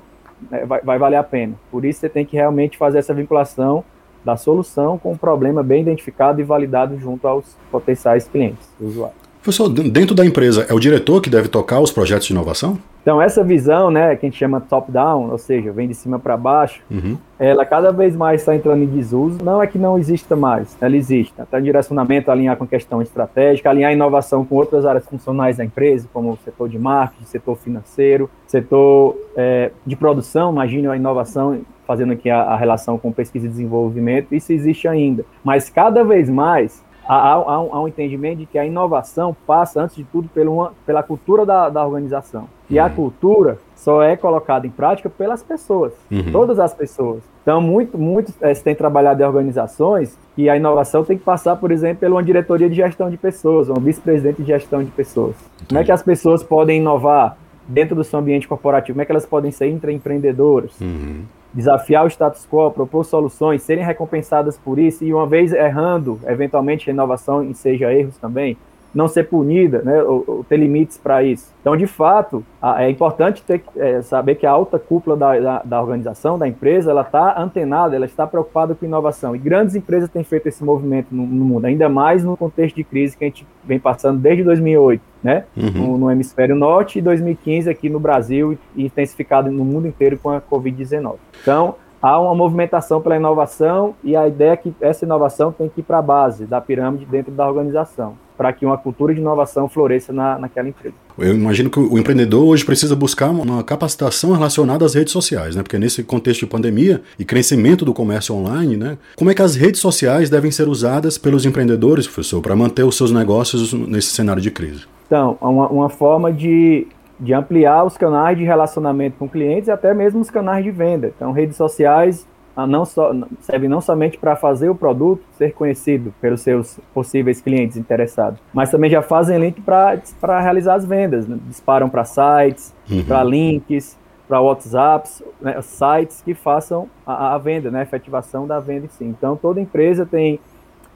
é, 0.49 0.65
vai, 0.65 0.79
vai 0.79 0.97
valer 0.97 1.17
a 1.17 1.23
pena. 1.23 1.55
Por 1.69 1.83
isso 1.83 1.99
você 1.99 2.07
tem 2.07 2.25
que 2.25 2.37
realmente 2.37 2.77
fazer 2.77 2.99
essa 2.99 3.13
vinculação 3.13 3.83
da 4.23 4.37
solução 4.37 4.97
com 4.97 5.11
o 5.11 5.17
problema 5.17 5.61
bem 5.61 5.81
identificado 5.81 6.39
e 6.39 6.45
validado 6.45 6.97
junto 6.97 7.27
aos 7.27 7.57
potenciais 7.69 8.25
clientes, 8.25 8.73
usuários. 8.79 9.24
Professor, 9.45 9.69
dentro 9.69 10.15
da 10.15 10.25
empresa, 10.25 10.65
é 10.67 10.73
o 10.73 10.79
diretor 10.79 11.21
que 11.21 11.29
deve 11.29 11.47
tocar 11.47 11.79
os 11.79 11.91
projetos 11.91 12.25
de 12.25 12.33
inovação? 12.33 12.79
Então, 13.03 13.21
essa 13.21 13.43
visão, 13.43 13.91
né, 13.91 14.15
que 14.15 14.25
a 14.25 14.27
gente 14.27 14.39
chama 14.39 14.59
top-down, 14.59 15.29
ou 15.29 15.37
seja, 15.37 15.71
vem 15.71 15.87
de 15.87 15.93
cima 15.93 16.17
para 16.17 16.35
baixo, 16.35 16.81
uhum. 16.89 17.15
ela 17.37 17.63
cada 17.63 17.91
vez 17.91 18.15
mais 18.15 18.41
está 18.41 18.55
entrando 18.55 18.81
em 18.81 18.87
desuso. 18.87 19.37
Não 19.43 19.61
é 19.61 19.67
que 19.67 19.77
não 19.77 19.99
exista 19.99 20.35
mais, 20.35 20.75
ela 20.81 20.97
existe. 20.97 21.31
Até 21.39 21.61
direcionamento, 21.61 22.31
alinhar 22.31 22.57
com 22.57 22.65
questão 22.65 23.03
estratégica, 23.03 23.69
alinhar 23.69 23.91
a 23.91 23.93
inovação 23.93 24.43
com 24.43 24.55
outras 24.55 24.83
áreas 24.83 25.05
funcionais 25.05 25.57
da 25.57 25.63
empresa, 25.63 26.09
como 26.11 26.31
o 26.31 26.39
setor 26.43 26.67
de 26.67 26.79
marketing, 26.79 27.25
setor 27.25 27.55
financeiro, 27.55 28.27
setor 28.47 29.15
é, 29.37 29.69
de 29.85 29.95
produção, 29.95 30.51
imagine 30.51 30.87
a 30.87 30.95
inovação 30.95 31.61
fazendo 31.85 32.13
aqui 32.13 32.31
a, 32.31 32.41
a 32.41 32.55
relação 32.57 32.97
com 32.97 33.11
pesquisa 33.11 33.45
e 33.45 33.49
desenvolvimento, 33.49 34.33
isso 34.33 34.51
existe 34.51 34.87
ainda. 34.87 35.23
Mas 35.43 35.69
cada 35.69 36.03
vez 36.03 36.29
mais 36.29 36.83
há, 37.07 37.33
há, 37.33 37.61
um, 37.61 37.75
há, 37.75 37.81
um, 37.81 37.87
entendimento 37.87 38.39
de 38.39 38.45
que 38.45 38.57
a 38.57 38.65
inovação 38.65 39.35
passa, 39.45 39.81
antes 39.81 39.95
de 39.95 40.03
tudo, 40.03 40.27
pela, 40.29 40.73
pela 40.85 41.03
cultura 41.03 41.45
da, 41.45 41.69
da 41.69 41.85
organização. 41.85 42.47
E 42.69 42.79
uhum. 42.79 42.85
a 42.85 42.89
cultura 42.89 43.59
só 43.75 44.01
é 44.01 44.15
colocada 44.15 44.65
em 44.65 44.69
prática 44.69 45.09
pelas 45.09 45.43
pessoas, 45.43 45.93
uhum. 46.11 46.31
todas 46.31 46.59
as 46.59 46.73
pessoas. 46.73 47.21
Então, 47.41 47.61
muito, 47.61 47.97
muito 47.97 48.33
é, 48.41 48.53
se 48.53 48.63
tem 48.63 48.73
trabalhado 48.73 49.21
em 49.21 49.25
organizações 49.25 50.17
que 50.35 50.49
a 50.49 50.57
inovação 50.57 51.03
tem 51.03 51.17
que 51.17 51.23
passar, 51.23 51.55
por 51.55 51.71
exemplo, 51.71 51.99
pela 51.99 52.15
uma 52.15 52.23
diretoria 52.23 52.67
de 52.67 52.75
gestão 52.75 53.09
de 53.09 53.17
pessoas, 53.17 53.69
um 53.69 53.75
vice-presidente 53.75 54.41
de 54.41 54.47
gestão 54.47 54.83
de 54.83 54.89
pessoas. 54.89 55.35
Entendi. 55.55 55.67
Como 55.69 55.79
é 55.79 55.83
que 55.83 55.91
as 55.91 56.01
pessoas 56.01 56.43
podem 56.43 56.79
inovar 56.79 57.37
dentro 57.67 57.95
do 57.95 58.03
seu 58.03 58.17
ambiente 58.17 58.47
corporativo? 58.47 58.95
Como 58.95 59.03
é 59.03 59.05
que 59.05 59.11
elas 59.11 59.25
podem 59.25 59.51
ser 59.51 59.67
intraempreendedoras? 59.69 60.71
Uhum 60.81 61.23
desafiar 61.55 62.05
o 62.05 62.09
status 62.09 62.45
quo, 62.45 62.69
propor 62.69 63.05
soluções, 63.05 63.63
serem 63.63 63.83
recompensadas 63.83 64.57
por 64.57 64.77
isso 64.77 65.05
e 65.05 65.13
uma 65.13 65.25
vez 65.25 65.53
errando, 65.53 66.19
eventualmente 66.27 66.89
a 66.89 66.93
inovação 66.93 67.51
seja 67.53 67.93
erros 67.93 68.17
também, 68.17 68.57
não 68.95 69.09
ser 69.09 69.25
punida, 69.25 69.81
né, 69.81 70.01
ou, 70.01 70.23
ou 70.25 70.43
ter 70.45 70.55
limites 70.55 70.97
para 70.97 71.21
isso. 71.21 71.53
Então, 71.59 71.75
de 71.75 71.85
fato, 71.85 72.43
a, 72.61 72.83
é 72.85 72.89
importante 72.89 73.43
ter, 73.43 73.61
é, 73.75 74.01
saber 74.01 74.35
que 74.35 74.45
a 74.45 74.51
alta 74.51 74.79
cúpula 74.79 75.17
da, 75.17 75.37
da, 75.37 75.61
da 75.63 75.81
organização, 75.81 76.39
da 76.39 76.47
empresa, 76.47 76.91
ela 76.91 77.01
está 77.01 77.37
antenada, 77.37 77.93
ela 77.93 78.05
está 78.05 78.25
preocupada 78.25 78.73
com 78.73 78.85
inovação. 78.85 79.35
E 79.35 79.39
grandes 79.39 79.75
empresas 79.75 80.09
têm 80.09 80.23
feito 80.23 80.47
esse 80.47 80.63
movimento 80.63 81.07
no, 81.11 81.27
no, 81.27 81.43
mundo, 81.43 81.65
ainda 81.65 81.89
mais 81.89 82.23
no 82.23 82.37
contexto 82.37 82.77
de 82.77 82.85
crise 82.85 83.17
que 83.17 83.25
a 83.25 83.27
gente 83.27 83.45
vem 83.65 83.79
passando 83.79 84.17
desde 84.17 84.43
2008, 84.45 85.01
né, 85.21 85.43
uhum. 85.57 85.71
no, 85.71 85.97
no, 85.97 86.11
hemisfério 86.11 86.55
norte 86.55 86.99
e 86.99 87.01
2015 87.01 87.69
aqui 87.69 87.89
no 87.89 87.99
Brasil 87.99 88.57
e 88.75 88.85
intensificado 88.85 89.51
no 89.51 89.65
mundo 89.65 89.87
inteiro 89.87 90.17
com 90.17 90.29
a 90.29 90.39
Covid-19. 90.39 91.15
Então, 91.41 91.75
há 92.01 92.17
uma 92.17 92.33
movimentação 92.33 93.01
pela 93.01 93.17
inovação 93.17 93.93
e 94.01 94.15
a 94.15 94.25
ideia 94.25 94.51
é 94.51 94.57
que 94.57 94.73
essa 94.79 95.03
inovação 95.03 95.51
tem 95.51 95.67
que 95.67 95.81
ir 95.81 95.83
para 95.83 95.97
a 95.97 96.01
base 96.01 96.45
da 96.45 96.61
pirâmide 96.61 97.05
dentro 97.05 97.33
da 97.33 97.45
organização. 97.45 98.15
Para 98.37 98.51
que 98.53 98.65
uma 98.65 98.77
cultura 98.77 99.13
de 99.13 99.19
inovação 99.19 99.67
floresça 99.67 100.11
na, 100.11 100.37
naquela 100.37 100.69
empresa. 100.69 100.95
Eu 101.17 101.33
imagino 101.33 101.69
que 101.69 101.79
o 101.79 101.97
empreendedor 101.97 102.45
hoje 102.45 102.65
precisa 102.65 102.95
buscar 102.95 103.29
uma 103.29 103.63
capacitação 103.63 104.33
relacionada 104.33 104.85
às 104.85 104.93
redes 104.93 105.13
sociais, 105.13 105.55
né? 105.55 105.63
Porque 105.63 105.77
nesse 105.77 106.03
contexto 106.03 106.41
de 106.41 106.47
pandemia 106.47 107.01
e 107.17 107.23
crescimento 107.23 107.85
do 107.85 107.93
comércio 107.93 108.35
online, 108.35 108.75
né? 108.75 108.97
Como 109.15 109.31
é 109.31 109.33
que 109.33 109.41
as 109.41 109.55
redes 109.55 109.79
sociais 109.79 110.29
devem 110.29 110.51
ser 110.51 110.67
usadas 110.67 111.17
pelos 111.17 111.45
empreendedores, 111.45 112.05
professor, 112.05 112.41
para 112.41 112.55
manter 112.55 112.83
os 112.83 112.97
seus 112.97 113.11
negócios 113.11 113.73
nesse 113.73 114.09
cenário 114.09 114.41
de 114.41 114.51
crise? 114.51 114.85
Então, 115.07 115.37
uma, 115.39 115.67
uma 115.67 115.89
forma 115.89 116.33
de, 116.33 116.87
de 117.19 117.33
ampliar 117.33 117.85
os 117.85 117.97
canais 117.97 118.37
de 118.37 118.43
relacionamento 118.43 119.17
com 119.17 119.29
clientes 119.29 119.67
e 119.67 119.71
até 119.71 119.93
mesmo 119.93 120.19
os 120.19 120.29
canais 120.29 120.63
de 120.63 120.71
venda. 120.71 121.11
Então, 121.15 121.31
redes 121.31 121.55
sociais 121.55 122.27
não 122.65 122.85
só, 122.85 123.11
serve 123.41 123.67
não 123.67 123.81
somente 123.81 124.17
para 124.17 124.35
fazer 124.35 124.69
o 124.69 124.75
produto 124.75 125.21
ser 125.37 125.53
conhecido 125.53 126.13
pelos 126.21 126.39
seus 126.41 126.79
possíveis 126.93 127.41
clientes 127.41 127.75
interessados, 127.75 128.39
mas 128.53 128.71
também 128.71 128.89
já 128.89 129.01
fazem 129.01 129.37
link 129.37 129.61
para 129.61 130.39
realizar 130.39 130.75
as 130.75 130.85
vendas. 130.85 131.27
Né? 131.27 131.37
Disparam 131.47 131.89
para 131.89 132.05
sites, 132.05 132.73
uhum. 132.89 133.03
para 133.03 133.23
links, 133.23 133.97
para 134.25 134.39
WhatsApps, 134.39 135.21
né? 135.41 135.61
sites 135.61 136.21
que 136.21 136.33
façam 136.33 136.87
a, 137.05 137.35
a, 137.35 137.37
venda, 137.37 137.69
né? 137.69 137.79
a 137.79 137.83
efetivação 137.83 138.47
da 138.47 138.59
venda 138.59 138.85
em 138.85 138.89
si. 138.89 139.03
Então, 139.03 139.35
toda 139.35 139.59
empresa 139.59 140.05
tem, 140.05 140.39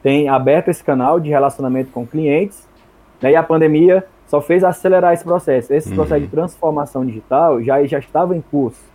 tem 0.01 0.29
aberto 0.29 0.69
esse 0.69 0.83
canal 0.83 1.19
de 1.19 1.29
relacionamento 1.29 1.91
com 1.91 2.07
clientes, 2.07 2.65
né? 3.21 3.31
e 3.31 3.35
a 3.35 3.43
pandemia 3.43 4.05
só 4.27 4.39
fez 4.39 4.63
acelerar 4.63 5.13
esse 5.13 5.25
processo. 5.25 5.73
Esse 5.73 5.89
uhum. 5.89 5.95
processo 5.95 6.21
de 6.21 6.27
transformação 6.27 7.05
digital 7.05 7.61
já, 7.61 7.83
já 7.85 7.99
estava 7.99 8.33
em 8.33 8.41
curso 8.41 8.89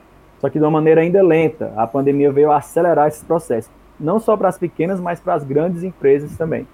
só 0.44 0.50
que 0.50 0.58
de 0.58 0.64
uma 0.66 0.70
maneira 0.70 1.00
ainda 1.00 1.22
lenta. 1.22 1.72
A 1.74 1.86
pandemia 1.86 2.30
veio 2.30 2.52
acelerar 2.52 3.08
esse 3.08 3.24
processo, 3.24 3.70
não 3.98 4.20
só 4.20 4.36
para 4.36 4.50
as 4.50 4.58
pequenas, 4.58 5.00
mas 5.00 5.18
para 5.18 5.32
as 5.32 5.42
grandes 5.42 5.82
empresas 5.82 6.36
também. 6.36 6.68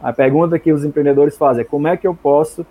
A 0.00 0.12
pergunta 0.12 0.60
que 0.60 0.72
os 0.72 0.84
empreendedores 0.84 1.36
fazem 1.36 1.62
é 1.62 1.64
como 1.64 1.88
é 1.88 1.96
que 1.96 2.06
eu 2.06 2.14
posso 2.14 2.64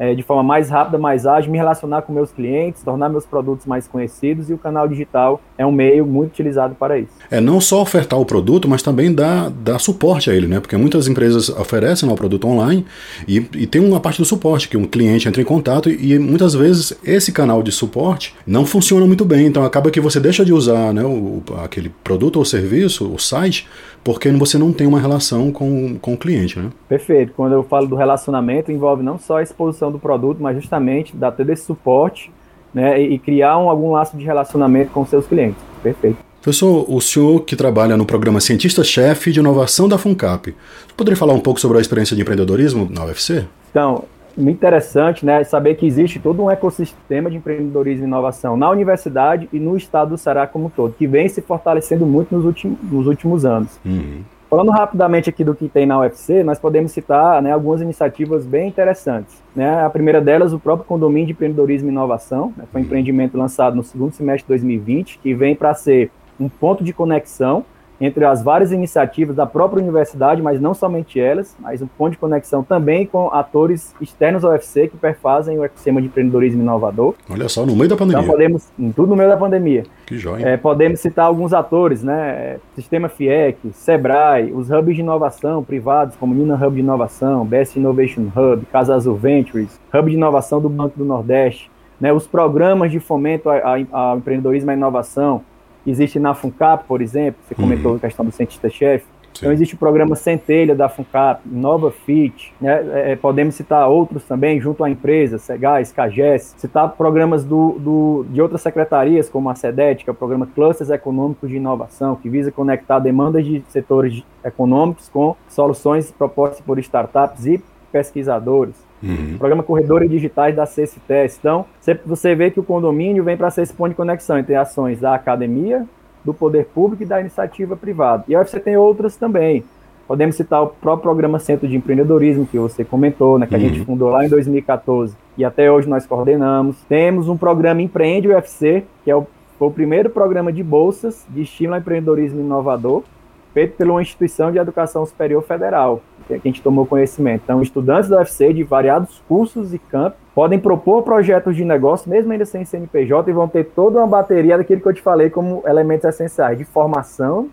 é, 0.00 0.14
de 0.14 0.22
forma 0.22 0.42
mais 0.42 0.70
rápida, 0.70 0.96
mais 0.96 1.26
ágil, 1.26 1.52
me 1.52 1.58
relacionar 1.58 2.00
com 2.00 2.12
meus 2.12 2.32
clientes, 2.32 2.82
tornar 2.82 3.10
meus 3.10 3.26
produtos 3.26 3.66
mais 3.66 3.86
conhecidos 3.86 4.48
e 4.48 4.54
o 4.54 4.58
canal 4.58 4.88
digital 4.88 5.42
é 5.58 5.66
um 5.66 5.70
meio 5.70 6.06
muito 6.06 6.30
utilizado 6.30 6.74
para 6.74 6.98
isso. 6.98 7.12
É 7.30 7.38
não 7.38 7.60
só 7.60 7.82
ofertar 7.82 8.18
o 8.18 8.24
produto, 8.24 8.66
mas 8.66 8.82
também 8.82 9.12
dar, 9.14 9.50
dar 9.50 9.78
suporte 9.78 10.30
a 10.30 10.34
ele, 10.34 10.46
né? 10.46 10.58
Porque 10.58 10.74
muitas 10.74 11.06
empresas 11.06 11.50
oferecem 11.50 12.08
o 12.08 12.14
produto 12.14 12.48
online 12.48 12.86
e, 13.28 13.36
e 13.36 13.66
tem 13.66 13.84
uma 13.84 14.00
parte 14.00 14.16
do 14.16 14.24
suporte, 14.24 14.70
que 14.70 14.76
um 14.76 14.86
cliente 14.86 15.28
entra 15.28 15.42
em 15.42 15.44
contato 15.44 15.90
e, 15.90 16.14
e 16.14 16.18
muitas 16.18 16.54
vezes 16.54 16.98
esse 17.04 17.30
canal 17.30 17.62
de 17.62 17.70
suporte 17.70 18.34
não 18.46 18.64
funciona 18.64 19.04
muito 19.04 19.26
bem, 19.26 19.46
então 19.48 19.64
acaba 19.64 19.90
que 19.90 20.00
você 20.00 20.18
deixa 20.18 20.46
de 20.46 20.52
usar 20.54 20.94
né, 20.94 21.04
o, 21.04 21.42
aquele 21.62 21.90
produto 22.02 22.36
ou 22.36 22.44
serviço, 22.46 23.12
o 23.12 23.18
site, 23.18 23.68
porque 24.02 24.30
você 24.30 24.56
não 24.56 24.72
tem 24.72 24.86
uma 24.86 25.00
relação 25.00 25.52
com, 25.52 25.98
com 25.98 26.14
o 26.14 26.16
cliente, 26.16 26.58
né? 26.58 26.70
Perfeito. 26.88 27.32
Quando 27.36 27.52
eu 27.52 27.62
falo 27.62 27.86
do 27.86 27.96
relacionamento, 27.96 28.72
envolve 28.72 29.02
não 29.02 29.18
só 29.18 29.38
a 29.38 29.42
exposição 29.42 29.92
do 29.92 29.98
produto, 29.98 30.38
mas 30.40 30.56
justamente 30.56 31.16
dar 31.16 31.32
todo 31.32 31.50
esse 31.50 31.64
suporte 31.64 32.30
né, 32.72 33.00
e, 33.00 33.18
criar 33.18 33.58
um, 33.58 33.68
algum 33.68 33.90
laço 33.92 34.16
de 34.16 34.24
relacionamento 34.24 34.90
com 34.92 35.04
seus 35.04 35.26
clientes. 35.26 35.60
Perfeito. 35.82 36.16
Professor, 36.40 36.86
o 36.88 37.00
senhor 37.00 37.40
que 37.40 37.54
trabalha 37.54 37.96
no 37.96 38.06
programa 38.06 38.40
Cientista-Chefe 38.40 39.30
de 39.30 39.40
Inovação 39.40 39.86
da 39.86 39.98
FUNCAP, 39.98 40.54
poderia 40.96 41.16
falar 41.16 41.34
um 41.34 41.40
pouco 41.40 41.60
sobre 41.60 41.76
a 41.76 41.80
experiência 41.80 42.16
de 42.16 42.22
empreendedorismo 42.22 42.88
na 42.90 43.04
UFC? 43.04 43.44
Então, 43.70 44.04
muito 44.36 44.56
interessante 44.56 45.24
né, 45.24 45.42
saber 45.44 45.74
que 45.74 45.86
existe 45.86 46.18
todo 46.18 46.42
um 46.42 46.50
ecossistema 46.50 47.30
de 47.30 47.36
empreendedorismo 47.36 48.04
e 48.04 48.06
inovação 48.06 48.56
na 48.56 48.70
universidade 48.70 49.48
e 49.52 49.58
no 49.58 49.76
estado 49.76 50.10
do 50.10 50.18
Ceará 50.18 50.46
como 50.46 50.66
um 50.66 50.70
todo, 50.70 50.94
que 50.94 51.06
vem 51.06 51.28
se 51.28 51.40
fortalecendo 51.40 52.06
muito 52.06 52.34
nos, 52.34 52.44
últimos, 52.44 52.78
nos 52.82 53.06
últimos 53.06 53.44
anos. 53.44 53.78
Uhum. 53.84 54.22
Falando 54.50 54.72
rapidamente 54.72 55.30
aqui 55.30 55.44
do 55.44 55.54
que 55.54 55.68
tem 55.68 55.86
na 55.86 56.00
UFC, 56.00 56.42
nós 56.42 56.58
podemos 56.58 56.90
citar 56.90 57.40
né, 57.40 57.52
algumas 57.52 57.80
iniciativas 57.80 58.44
bem 58.44 58.68
interessantes. 58.68 59.40
Né? 59.54 59.84
A 59.84 59.88
primeira 59.88 60.20
delas, 60.20 60.52
o 60.52 60.58
próprio 60.58 60.84
Condomínio 60.84 61.26
de 61.26 61.32
Empreendedorismo 61.32 61.88
e 61.88 61.92
Inovação, 61.92 62.52
né, 62.56 62.64
foi 62.72 62.80
um 62.80 62.84
empreendimento 62.84 63.38
lançado 63.38 63.76
no 63.76 63.84
segundo 63.84 64.12
semestre 64.12 64.42
de 64.42 64.48
2020, 64.48 65.20
que 65.20 65.34
vem 65.34 65.54
para 65.54 65.72
ser 65.72 66.10
um 66.38 66.48
ponto 66.48 66.82
de 66.82 66.92
conexão 66.92 67.64
entre 68.00 68.24
as 68.24 68.42
várias 68.42 68.72
iniciativas 68.72 69.36
da 69.36 69.44
própria 69.44 69.82
universidade, 69.82 70.40
mas 70.40 70.60
não 70.60 70.72
somente 70.72 71.20
elas, 71.20 71.54
mas 71.60 71.82
um 71.82 71.86
ponto 71.86 72.12
de 72.12 72.18
conexão 72.18 72.62
também 72.62 73.04
com 73.04 73.28
atores 73.28 73.94
externos 74.00 74.44
ao 74.44 74.52
UFC 74.52 74.88
que 74.88 74.96
perfazem 74.96 75.58
o 75.58 75.64
ecossistema 75.64 76.00
de 76.00 76.06
empreendedorismo 76.06 76.62
inovador. 76.62 77.14
Olha 77.28 77.48
só, 77.48 77.66
no 77.66 77.76
meio 77.76 77.90
da 77.90 77.96
pandemia. 77.96 78.22
Então 78.22 78.32
podemos, 78.32 78.68
tudo 78.96 79.08
no 79.08 79.16
meio 79.16 79.28
da 79.28 79.36
pandemia. 79.36 79.84
Que 80.06 80.16
joia. 80.16 80.48
É, 80.48 80.56
podemos 80.56 81.00
citar 81.00 81.26
alguns 81.26 81.52
atores, 81.52 82.02
né? 82.02 82.56
Sistema 82.74 83.08
FIEC, 83.08 83.70
Sebrae, 83.72 84.52
os 84.52 84.70
hubs 84.70 84.94
de 84.94 85.02
inovação 85.02 85.62
privados, 85.62 86.16
como 86.16 86.34
Nina 86.34 86.54
Hub 86.54 86.74
de 86.74 86.80
Inovação, 86.80 87.44
Best 87.44 87.78
Innovation 87.78 88.28
Hub, 88.34 88.64
Casa 88.72 88.94
Azul 88.94 89.16
Ventures, 89.16 89.78
Hub 89.92 90.10
de 90.10 90.16
Inovação 90.16 90.60
do 90.60 90.68
Banco 90.68 90.98
do 90.98 91.04
Nordeste, 91.04 91.70
né? 92.00 92.12
os 92.12 92.26
programas 92.26 92.90
de 92.90 92.98
fomento 92.98 93.50
ao 93.50 94.16
empreendedorismo 94.16 94.70
e 94.70 94.72
à 94.72 94.76
inovação, 94.76 95.42
existe 95.86 96.18
na 96.18 96.34
FUNCAP, 96.34 96.84
por 96.86 97.00
exemplo, 97.00 97.40
você 97.46 97.54
comentou 97.54 97.92
uhum. 97.92 97.96
a 97.96 98.00
questão 98.00 98.24
do 98.24 98.32
cientista-chefe. 98.32 99.06
Então 99.38 99.50
existe 99.52 99.74
o 99.74 99.78
programa 99.78 100.16
Centelha 100.16 100.74
da 100.74 100.88
FUNCAP, 100.88 101.42
Nova 101.46 101.90
Fit, 101.90 102.52
né? 102.60 102.72
É, 102.92 103.12
é, 103.12 103.16
podemos 103.16 103.54
citar 103.54 103.88
outros 103.88 104.24
também, 104.24 104.60
junto 104.60 104.84
à 104.84 104.90
empresa, 104.90 105.38
SEGAS, 105.38 105.92
CAGES, 105.92 106.54
citar 106.58 106.90
programas 106.90 107.42
do, 107.44 107.78
do, 107.78 108.26
de 108.28 108.42
outras 108.42 108.60
secretarias, 108.60 109.30
como 109.30 109.48
a 109.48 109.54
SEDET, 109.54 110.04
que 110.04 110.10
é 110.10 110.12
o 110.12 110.16
programa 110.16 110.46
Clusters 110.46 110.90
Econômicos 110.90 111.48
de 111.48 111.56
Inovação, 111.56 112.16
que 112.16 112.28
visa 112.28 112.52
conectar 112.52 112.98
demandas 112.98 113.44
de 113.44 113.62
setores 113.68 114.22
econômicos 114.44 115.08
com 115.08 115.34
soluções 115.48 116.10
propostas 116.10 116.60
por 116.60 116.78
startups 116.78 117.46
e 117.46 117.62
pesquisadores. 117.90 118.89
Uhum. 119.02 119.36
Programa 119.38 119.62
Corredores 119.62 120.10
Digitais 120.10 120.54
da 120.54 120.64
CSTES. 120.64 121.38
Então, 121.38 121.64
você 122.04 122.34
vê 122.34 122.50
que 122.50 122.60
o 122.60 122.62
condomínio 122.62 123.24
vem 123.24 123.36
para 123.36 123.50
ser 123.50 123.62
esse 123.62 123.72
ponto 123.72 123.90
de 123.90 123.94
conexão 123.94 124.38
entre 124.38 124.54
ações 124.54 125.00
da 125.00 125.14
academia, 125.14 125.86
do 126.24 126.34
poder 126.34 126.66
público 126.66 127.02
e 127.02 127.06
da 127.06 127.20
iniciativa 127.20 127.76
privada. 127.76 128.24
E 128.28 128.36
aí 128.36 128.44
você 128.44 128.60
tem 128.60 128.76
outras 128.76 129.16
também. 129.16 129.64
Podemos 130.06 130.34
citar 130.34 130.62
o 130.62 130.66
próprio 130.66 131.04
programa 131.04 131.38
Centro 131.38 131.68
de 131.68 131.76
Empreendedorismo, 131.76 132.44
que 132.44 132.58
você 132.58 132.84
comentou, 132.84 133.38
né, 133.38 133.46
que 133.46 133.54
uhum. 133.54 133.60
a 133.60 133.64
gente 133.64 133.84
fundou 133.84 134.10
lá 134.10 134.26
em 134.26 134.28
2014 134.28 135.14
e 135.38 135.44
até 135.44 135.70
hoje 135.70 135.88
nós 135.88 136.04
coordenamos. 136.04 136.76
Temos 136.88 137.28
um 137.28 137.36
programa 137.36 137.80
Empreende 137.80 138.28
UFC, 138.28 138.84
que 139.04 139.10
é 139.10 139.14
o, 139.14 139.24
foi 139.58 139.68
o 139.68 139.70
primeiro 139.70 140.10
programa 140.10 140.52
de 140.52 140.62
bolsas 140.62 141.24
de 141.28 141.42
estímulo 141.42 141.76
ao 141.76 141.80
empreendedorismo 141.80 142.40
inovador, 142.40 143.04
feito 143.52 143.76
pela 143.76 143.92
uma 143.92 144.02
instituição 144.02 144.50
de 144.52 144.58
educação 144.58 145.04
superior 145.04 145.42
federal, 145.42 146.00
que 146.26 146.34
a 146.34 146.38
gente 146.38 146.62
tomou 146.62 146.86
conhecimento. 146.86 147.42
Então, 147.44 147.60
estudantes 147.60 148.08
da 148.08 148.18
UFC 148.18 148.52
de 148.52 148.62
variados 148.62 149.22
cursos 149.28 149.74
e 149.74 149.78
campos 149.78 150.18
podem 150.34 150.58
propor 150.58 151.02
projetos 151.02 151.56
de 151.56 151.64
negócio, 151.64 152.08
mesmo 152.08 152.30
ainda 152.32 152.44
sem 152.44 152.64
CNPJ, 152.64 153.30
e 153.30 153.32
vão 153.34 153.48
ter 153.48 153.64
toda 153.64 153.98
uma 153.98 154.06
bateria 154.06 154.56
daquilo 154.56 154.80
que 154.80 154.88
eu 154.88 154.94
te 154.94 155.02
falei 155.02 155.28
como 155.28 155.62
elementos 155.66 156.04
essenciais 156.04 156.56
de 156.56 156.64
formação 156.64 157.48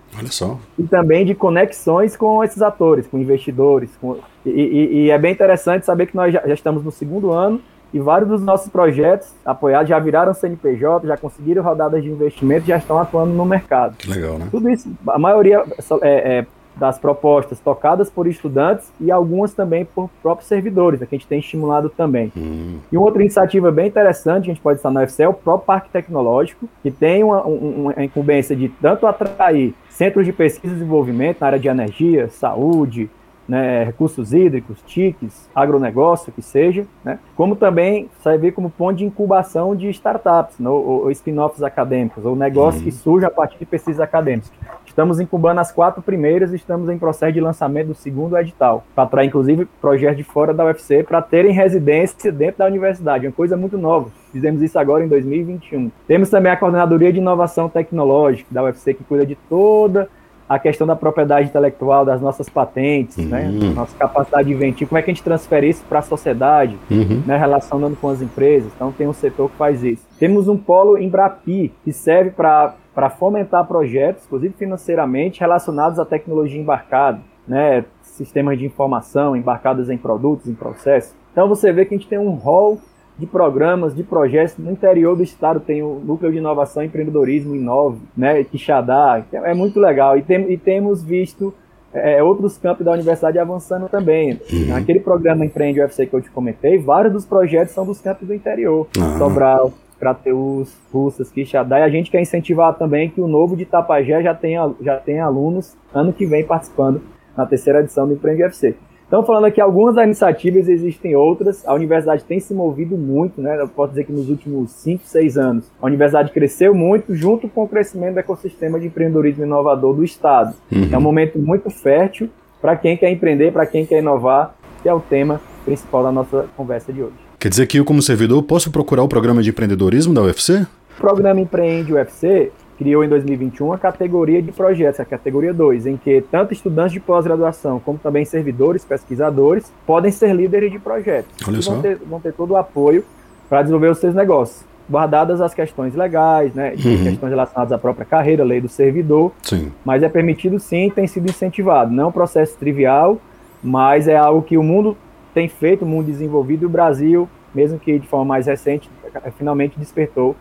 e 0.78 0.84
também 0.84 1.26
de 1.26 1.34
conexões 1.34 2.16
com 2.16 2.44
esses 2.44 2.62
atores, 2.62 3.08
com 3.08 3.18
investidores. 3.18 3.90
Com... 4.00 4.18
E, 4.46 4.50
e, 4.50 4.98
e, 5.06 5.12
é 5.12 5.18
bem 5.18 5.34
interessante 5.34 5.86
saber 5.86 6.06
que 6.06 6.16
nós 6.16 6.32
já, 6.32 6.42
já 6.46 6.54
estamos 6.54 6.84
no 6.84 6.92
segundo 6.92 7.32
ano 7.32 7.60
e 7.94 8.00
vários 8.00 8.30
dos 8.30 8.42
nossos 8.42 8.70
projetos 8.70 9.34
apoiados 9.46 9.90
já 9.90 10.00
viraram 10.00 10.34
CNPJ, 10.34 11.08
já 11.08 11.18
conseguiram 11.18 11.64
rodadas 11.64 12.04
de 12.04 12.10
investimento, 12.10 12.66
já 12.66 12.78
estão 12.78 13.00
atuando 13.00 13.34
no 13.34 13.46
mercado. 13.46 13.96
Que 13.98 14.10
legal, 14.10 14.38
né? 14.38 14.48
Tudo 14.52 14.70
isso, 14.70 14.90
a 15.08 15.18
maioria 15.18 15.64
é, 16.02 16.40
é, 16.40 16.46
das 16.76 16.98
propostas 16.98 17.60
tocadas 17.60 18.10
por 18.10 18.28
estudantes 18.28 18.92
e 19.00 19.12
algumas 19.12 19.54
também 19.54 19.86
por 19.86 20.10
próprios 20.22 20.48
servidores, 20.48 21.00
né, 21.00 21.08
que 21.08 21.16
a 21.16 21.18
gente 21.18 21.28
tem 21.28 21.40
estimulado 21.40 21.90
também. 21.90 22.32
Hum. 22.38 22.78
E 22.92 22.98
uma 22.98 23.06
outra 23.06 23.22
iniciativa 23.22 23.72
bem 23.72 23.88
interessante, 23.88 24.44
a 24.44 24.54
gente 24.54 24.62
pode 24.62 24.78
estar 24.78 24.92
no 24.92 25.00
UFC, 25.00 25.24
é 25.24 25.28
o 25.28 25.34
próprio 25.34 25.66
Parque 25.66 25.90
Tecnológico, 25.90 26.68
que 26.84 26.92
tem 26.92 27.24
uma, 27.24 27.42
uma 27.44 28.04
incumbência 28.04 28.56
de 28.56 28.70
tanto 28.70 29.08
atrair 29.08 29.74
centros 29.90 30.26
de 30.26 30.32
pesquisa 30.32 30.74
e 30.74 30.78
desenvolvimento 30.78 31.42
na 31.42 31.48
área 31.48 31.60
de 31.60 31.68
energia, 31.68 32.30
saúde, 32.30 33.10
né, 33.48 33.84
recursos 33.84 34.34
hídricos, 34.34 34.82
TICs, 34.86 35.50
agronegócio, 35.56 36.32
que 36.32 36.42
seja, 36.42 36.86
né, 37.04 37.20
como 37.36 37.56
também 37.56 38.10
servir 38.22 38.52
como 38.52 38.70
ponto 38.70 38.98
de 38.98 39.06
incubação 39.06 39.76
de 39.76 39.90
startups, 39.90 40.60
né, 40.60 40.70
ou, 40.70 41.04
ou 41.04 41.12
spin-offs 41.12 41.64
acadêmicos, 41.64 42.26
ou 42.26 42.36
negócios 42.36 42.84
uhum. 42.84 42.90
que 42.90 42.96
surgem 42.96 43.28
a 43.28 43.32
partir 43.32 43.58
de 43.58 43.66
pesquisas 43.66 44.02
acadêmicas. 44.02 44.52
Estamos 44.86 45.20
incubando 45.20 45.60
as 45.60 45.72
quatro 45.72 46.02
primeiras 46.02 46.52
e 46.52 46.56
estamos 46.56 46.90
em 46.90 46.98
processo 46.98 47.32
de 47.32 47.40
lançamento 47.40 47.88
do 47.88 47.94
segundo 47.94 48.38
edital, 48.38 48.84
para 48.96 49.04
atrair, 49.04 49.28
inclusive, 49.28 49.66
projetos 49.80 50.18
de 50.18 50.24
fora 50.24 50.54
da 50.54 50.66
UFC 50.66 51.04
para 51.04 51.22
terem 51.22 51.52
residência 51.52 52.32
dentro 52.32 52.60
da 52.60 52.66
universidade, 52.66 53.28
uma 53.28 53.34
coisa 53.34 53.56
muito 53.56 53.78
nova. 53.78 54.10
Fizemos 54.32 54.62
isso 54.62 54.78
agora 54.78 55.06
em 55.06 55.08
2021. 55.08 55.92
Temos 56.08 56.30
também 56.30 56.52
a 56.52 56.58
Coordenadoria 56.58 57.14
de 57.14 57.20
Inovação 57.20 57.70
Tecnológica 57.70 58.48
da 58.52 58.64
UFC, 58.64 58.94
que 58.94 59.04
cuida 59.04 59.26
de 59.26 59.36
toda 59.36 60.10
a 60.48 60.58
questão 60.58 60.88
da 60.88 60.96
propriedade 60.96 61.50
intelectual, 61.50 62.06
das 62.06 62.22
nossas 62.22 62.48
patentes, 62.50 63.18
né? 63.18 63.44
uhum. 63.46 63.70
né? 63.70 63.74
Nossa 63.76 63.98
capacidade 63.98 64.48
de 64.48 64.54
inventir, 64.54 64.88
como 64.88 64.98
é 64.98 65.02
que 65.02 65.12
a 65.12 65.14
gente 65.14 65.24
transfere 65.24 65.68
isso 65.70 65.84
para 65.90 66.00
a 66.00 66.02
sociedade, 66.02 66.78
uhum. 66.90 67.22
né? 67.26 67.38
Relacionando 67.38 67.96
com 67.96 68.10
as 68.10 68.22
empresas. 68.22 68.72
Então 68.76 68.92
tem 68.92 69.08
um 69.08 69.14
setor 69.14 69.50
que 69.50 69.58
faz 69.58 69.84
isso. 69.84 70.06
Temos 70.20 70.48
um 70.48 70.58
polo 70.58 70.98
Embrapi, 70.98 71.74
que 71.84 71.92
serve 71.92 72.32
para 72.32 73.10
fomentar 73.18 73.66
projetos, 73.68 74.26
inclusive 74.26 74.54
financeiramente, 74.58 75.40
relacionados 75.40 76.00
à 76.00 76.06
tecnologia 76.06 76.60
embarcada. 76.62 77.20
né, 77.48 77.86
sistemas 78.02 78.58
de 78.58 78.66
informação 78.66 79.36
embarcados 79.36 79.90
em 79.90 79.98
produtos, 79.98 80.48
em 80.48 80.54
processos. 80.54 81.16
Então 81.32 81.48
você 81.48 81.72
vê 81.72 81.86
que 81.86 81.94
a 81.94 81.98
gente 81.98 82.10
tem 82.10 82.18
um 82.18 82.32
rol 82.32 82.80
de 83.18 83.26
programas, 83.26 83.96
de 83.96 84.04
projetos. 84.04 84.58
No 84.58 84.72
interior 84.72 85.16
do 85.16 85.24
estado 85.24 85.60
tem 85.60 85.82
o 85.82 86.00
Núcleo 86.04 86.32
de 86.32 86.38
Inovação 86.38 86.84
e 86.84 86.86
Empreendedorismo 86.86 87.56
Inove, 87.56 88.00
né, 88.16 88.44
Quixadá, 88.44 89.24
é 89.32 89.54
muito 89.54 89.80
legal. 89.80 90.18
E, 90.18 90.22
tem, 90.22 90.52
e 90.52 90.58
temos 90.58 91.04
visto 91.04 91.54
é, 91.94 92.22
outros 92.22 92.58
campos 92.58 92.86
da 92.86 92.92
universidade 92.92 93.40
avançando 93.40 93.90
também. 93.90 94.40
Uhum. 94.52 94.68
Naquele 94.68 95.00
programa 95.00 95.46
Empreende 95.46 95.80
UFC 95.80 96.06
que 96.06 96.14
eu 96.14 96.22
te 96.22 96.30
comentei, 96.30 96.78
vários 96.78 97.14
dos 97.14 97.26
projetos 97.26 97.74
são 97.74 97.86
dos 97.86 98.00
campos 98.00 98.28
do 98.28 98.34
interior. 98.34 98.88
Uhum. 98.98 99.18
Sobral, 99.18 99.74
Crateus, 100.00 100.78
Russas, 100.94 101.32
Quixadá, 101.32 101.80
e 101.80 101.84
a 101.84 101.90
gente 101.90 102.12
quer 102.12 102.22
incentivar 102.22 102.78
também 102.78 103.10
que 103.10 103.20
o 103.20 103.28
novo 103.28 103.56
de 103.56 103.66
Tapajé 103.66 104.22
já 104.22 104.34
tenha, 104.34 104.72
já 104.82 104.98
tenha 104.98 105.26
alunos 105.26 105.76
ano 105.94 106.14
que 106.14 106.26
vem 106.26 106.46
participando 106.46 107.02
na 107.36 107.46
terceira 107.46 107.80
edição 107.80 108.08
do 108.08 108.14
Empreende 108.14 108.44
UFC. 108.44 108.76
Então, 109.08 109.24
falando 109.26 109.46
aqui 109.46 109.62
algumas 109.62 109.96
das 109.96 110.04
iniciativas, 110.04 110.68
existem 110.68 111.16
outras. 111.16 111.66
A 111.66 111.74
universidade 111.74 112.26
tem 112.26 112.42
se 112.42 112.54
movido 112.54 112.98
muito, 112.98 113.42
né? 113.42 113.60
Eu 113.60 113.70
posso 113.70 113.92
dizer 113.92 114.04
que 114.04 114.12
nos 114.12 114.30
últimos 114.30 114.72
5, 114.72 115.04
6 115.06 115.38
anos, 115.38 115.72
a 115.82 115.86
universidade 115.86 116.32
cresceu 116.32 116.76
muito 116.76 117.16
junto 117.16 117.48
com 117.48 117.64
o 117.64 117.68
crescimento 117.70 118.16
do 118.16 118.20
ecossistema 118.20 118.78
de 118.78 118.88
empreendedorismo 118.88 119.46
inovador 119.46 119.96
do 119.96 120.04
Estado. 120.04 120.54
Uhum. 120.70 120.90
É 120.92 120.98
um 120.98 121.02
momento 121.02 121.40
muito 121.40 121.70
fértil 121.70 122.30
para 122.62 122.76
quem 122.76 122.98
quer 122.98 123.10
empreender, 123.10 123.54
para 123.54 123.66
quem 123.66 123.86
quer 123.86 124.00
inovar, 124.00 124.56
que 124.84 124.90
é 124.90 124.94
o 124.94 125.00
tema 125.00 125.40
principal 125.64 126.04
da 126.04 126.12
nossa 126.12 126.46
conversa 126.58 126.92
de 126.92 127.02
hoje. 127.02 127.16
Quer 127.40 127.50
dizer 127.50 127.66
que 127.66 127.78
eu, 127.78 127.86
como 127.86 128.02
servidor, 128.02 128.44
posso 128.44 128.72
procurar 128.72 129.04
o 129.04 129.08
programa 129.08 129.42
de 129.42 129.52
empreendedorismo 129.52 130.14
da 130.14 130.22
UFC? 130.22 130.66
O 130.98 131.00
programa 131.00 131.40
Empreende 131.40 131.94
UFC 131.94 132.52
criou 132.78 133.04
em 133.04 133.10
2021 133.10 133.74
a 133.74 133.78
categoria 133.78 134.42
de 134.42 134.52
projetos, 134.52 135.00
a 135.00 135.06
categoria 135.06 135.54
2, 135.54 135.88
em 135.88 135.98
que 135.98 136.22
tanto 136.22 136.54
estudantes 136.54 136.94
de 136.94 137.00
pós-graduação 137.00 137.80
como 137.80 137.98
também 137.98 138.24
servidores, 138.24 138.86
pesquisadores, 138.86 139.72
podem 139.86 140.12
ser 140.12 140.34
líderes 140.34 140.72
de 140.72 140.80
projetos. 140.80 141.32
Olha 141.48 141.62
só. 141.62 141.74
Vão, 141.74 141.82
ter, 141.82 141.98
vão 141.98 142.20
ter 142.20 142.34
todo 142.34 142.52
o 142.52 142.58
apoio 142.58 143.04
para 143.50 143.62
desenvolver 143.62 143.92
os 143.92 143.98
seus 143.98 144.14
negócios, 144.14 144.64
guardadas 144.90 145.42
as 145.42 145.54
questões 145.54 145.96
legais, 145.96 146.54
né, 146.54 146.72
uhum. 146.72 147.04
questões 147.04 147.30
relacionadas 147.30 147.72
à 147.72 147.78
própria 147.78 148.06
carreira, 148.06 148.44
lei 148.44 148.62
do 148.62 148.70
servidor, 148.70 149.32
sim. 149.42 149.72
mas 149.84 150.04
é 150.04 150.10
permitido 150.10 150.60
sim 150.60 150.90
tem 150.90 151.08
sido 151.08 151.30
incentivado. 151.30 151.92
Não 151.92 152.06
é 152.06 152.08
um 152.08 152.12
processo 152.12 152.56
trivial, 152.58 153.20
mas 153.64 154.08
é 154.08 154.16
algo 154.16 154.42
que 154.42 154.58
o 154.58 154.64
mundo 154.64 154.96
tem 155.34 155.48
feito, 155.48 155.84
o 155.84 155.88
mundo 155.88 156.06
desenvolvido, 156.06 156.64
e 156.64 156.66
o 156.66 156.70
Brasil, 156.70 157.28
mesmo 157.54 157.80
que 157.80 157.98
de 157.98 158.08
forma 158.08 158.26
mais 158.26 158.46
recente, 158.46 158.90
finalmente 159.38 159.80
despertou 159.80 160.36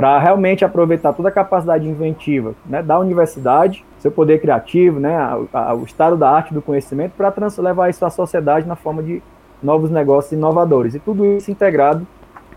para 0.00 0.18
realmente 0.18 0.64
aproveitar 0.64 1.12
toda 1.12 1.28
a 1.28 1.30
capacidade 1.30 1.86
inventiva 1.86 2.54
né, 2.64 2.82
da 2.82 2.98
universidade, 2.98 3.84
seu 3.98 4.10
poder 4.10 4.40
criativo, 4.40 4.98
né, 4.98 5.14
a, 5.14 5.38
a, 5.52 5.74
o 5.74 5.84
estado 5.84 6.16
da 6.16 6.30
arte 6.30 6.54
do 6.54 6.62
conhecimento, 6.62 7.12
para 7.18 7.30
levar 7.58 7.90
isso 7.90 8.02
à 8.06 8.08
sociedade 8.08 8.66
na 8.66 8.74
forma 8.74 9.02
de 9.02 9.22
novos 9.62 9.90
negócios 9.90 10.32
inovadores. 10.32 10.94
E 10.94 10.98
tudo 10.98 11.26
isso 11.26 11.50
integrado 11.50 12.06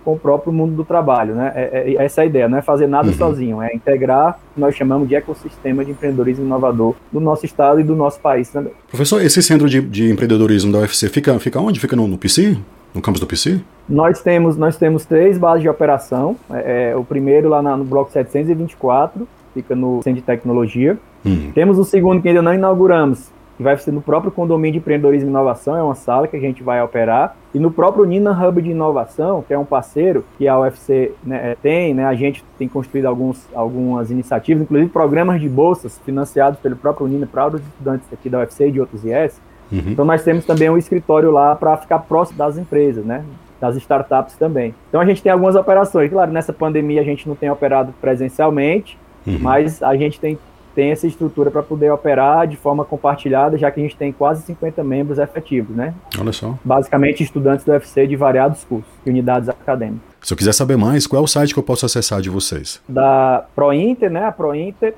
com 0.05 0.13
o 0.13 0.17
próprio 0.17 0.53
mundo 0.53 0.73
do 0.73 0.85
trabalho. 0.85 1.35
Né? 1.35 1.51
É, 1.53 1.93
é, 1.97 2.05
essa 2.05 2.21
é 2.21 2.23
a 2.23 2.25
ideia, 2.27 2.47
não 2.47 2.59
é 2.59 2.61
fazer 2.61 2.87
nada 2.87 3.09
uhum. 3.09 3.13
sozinho, 3.13 3.61
é 3.61 3.75
integrar 3.75 4.39
o 4.51 4.53
que 4.53 4.61
nós 4.61 4.73
chamamos 4.73 5.09
de 5.09 5.15
ecossistema 5.15 5.83
de 5.83 5.91
empreendedorismo 5.91 6.45
inovador 6.45 6.95
do 7.11 7.19
nosso 7.19 7.45
estado 7.45 7.77
e 7.81 7.83
do 7.83 7.93
nosso 7.93 8.21
país 8.21 8.47
também. 8.47 8.71
Professor, 8.87 9.21
esse 9.21 9.43
centro 9.43 9.67
de, 9.67 9.81
de 9.81 10.09
empreendedorismo 10.09 10.71
da 10.71 10.79
UFC 10.79 11.09
fica, 11.09 11.37
fica 11.39 11.59
onde? 11.59 11.77
Fica 11.77 11.93
no, 11.93 12.07
no 12.07 12.17
PC? 12.17 12.57
No 12.93 13.01
campus 13.01 13.19
do 13.19 13.27
PC? 13.27 13.61
Nós 13.89 14.21
temos, 14.21 14.55
nós 14.55 14.77
temos 14.77 15.05
três 15.05 15.37
bases 15.37 15.61
de 15.61 15.69
operação. 15.69 16.35
É, 16.51 16.91
é 16.91 16.95
o 16.95 17.03
primeiro 17.03 17.49
lá 17.49 17.61
na, 17.61 17.75
no 17.75 17.83
bloco 17.83 18.11
724, 18.11 19.27
fica 19.53 19.75
no 19.75 20.01
Centro 20.03 20.21
de 20.21 20.25
Tecnologia. 20.25 20.97
Hum. 21.25 21.51
Temos 21.53 21.77
o 21.79 21.83
segundo 21.83 22.21
que 22.21 22.27
ainda 22.27 22.41
não 22.41 22.53
inauguramos, 22.53 23.31
que 23.57 23.63
vai 23.63 23.77
ser 23.77 23.91
no 23.91 24.01
próprio 24.01 24.31
condomínio 24.31 24.73
de 24.73 24.77
empreendedorismo 24.79 25.29
e 25.29 25.31
inovação, 25.31 25.75
é 25.77 25.83
uma 25.83 25.95
sala 25.95 26.27
que 26.27 26.35
a 26.35 26.39
gente 26.39 26.61
vai 26.63 26.81
operar. 26.81 27.35
E 27.53 27.59
no 27.59 27.71
próprio 27.71 28.05
Nina 28.05 28.31
Hub 28.31 28.61
de 28.61 28.71
Inovação, 28.71 29.43
que 29.47 29.53
é 29.53 29.57
um 29.57 29.65
parceiro 29.65 30.23
que 30.37 30.47
a 30.47 30.59
UFC 30.59 31.13
né, 31.23 31.51
é, 31.51 31.55
tem, 31.55 31.93
né, 31.93 32.05
a 32.05 32.15
gente 32.15 32.43
tem 32.57 32.67
construído 32.67 33.05
alguns, 33.05 33.47
algumas 33.53 34.11
iniciativas, 34.11 34.63
inclusive 34.63 34.89
programas 34.89 35.39
de 35.39 35.49
bolsas 35.49 35.99
financiados 36.05 36.59
pelo 36.59 36.75
próprio 36.75 37.07
Nina 37.07 37.27
para 37.27 37.47
os 37.47 37.61
estudantes 37.61 38.07
aqui 38.11 38.29
da 38.29 38.39
UFC 38.39 38.67
e 38.67 38.71
de 38.71 38.79
outros 38.79 39.03
IES. 39.03 39.39
Uhum. 39.73 39.91
Então 39.91 40.05
nós 40.05 40.23
temos 40.23 40.45
também 40.45 40.69
um 40.69 40.77
escritório 40.77 41.31
lá 41.31 41.55
para 41.55 41.75
ficar 41.77 41.99
próximo 41.99 42.37
das 42.37 42.57
empresas, 42.57 43.03
né? 43.03 43.23
Das 43.59 43.75
startups 43.75 44.35
também. 44.35 44.75
Então 44.89 45.01
a 45.01 45.05
gente 45.05 45.21
tem 45.23 45.31
algumas 45.31 45.55
operações. 45.55 46.11
Claro, 46.11 46.31
nessa 46.31 46.53
pandemia 46.53 47.01
a 47.01 47.03
gente 47.03 47.27
não 47.27 47.35
tem 47.35 47.49
operado 47.49 47.93
presencialmente, 47.99 48.97
uhum. 49.25 49.39
mas 49.39 49.81
a 49.81 49.95
gente 49.95 50.19
tem, 50.19 50.37
tem 50.75 50.91
essa 50.91 51.07
estrutura 51.07 51.49
para 51.49 51.63
poder 51.63 51.91
operar 51.91 52.45
de 52.45 52.55
forma 52.55 52.85
compartilhada, 52.85 53.57
já 53.57 53.71
que 53.71 53.79
a 53.79 53.83
gente 53.83 53.97
tem 53.97 54.11
quase 54.11 54.43
50 54.43 54.83
membros 54.83 55.17
efetivos, 55.17 55.75
né? 55.75 55.93
Olha 56.19 56.31
só. 56.31 56.55
Basicamente 56.63 57.23
estudantes 57.23 57.65
do 57.65 57.71
UFC 57.71 58.05
de 58.05 58.15
variados 58.15 58.63
cursos 58.63 58.91
e 59.05 59.09
unidades 59.09 59.49
acadêmicas. 59.49 60.12
Se 60.23 60.33
eu 60.33 60.37
quiser 60.37 60.53
saber 60.53 60.77
mais, 60.77 61.05
qual 61.05 61.21
é 61.21 61.23
o 61.23 61.27
site 61.27 61.53
que 61.53 61.59
eu 61.59 61.63
posso 61.63 61.85
acessar 61.85 62.21
de 62.21 62.29
vocês? 62.29 62.81
Da 62.87 63.45
ProInter, 63.53 64.09
né? 64.09 64.23
A 64.23 64.31
ProInter 64.31 64.95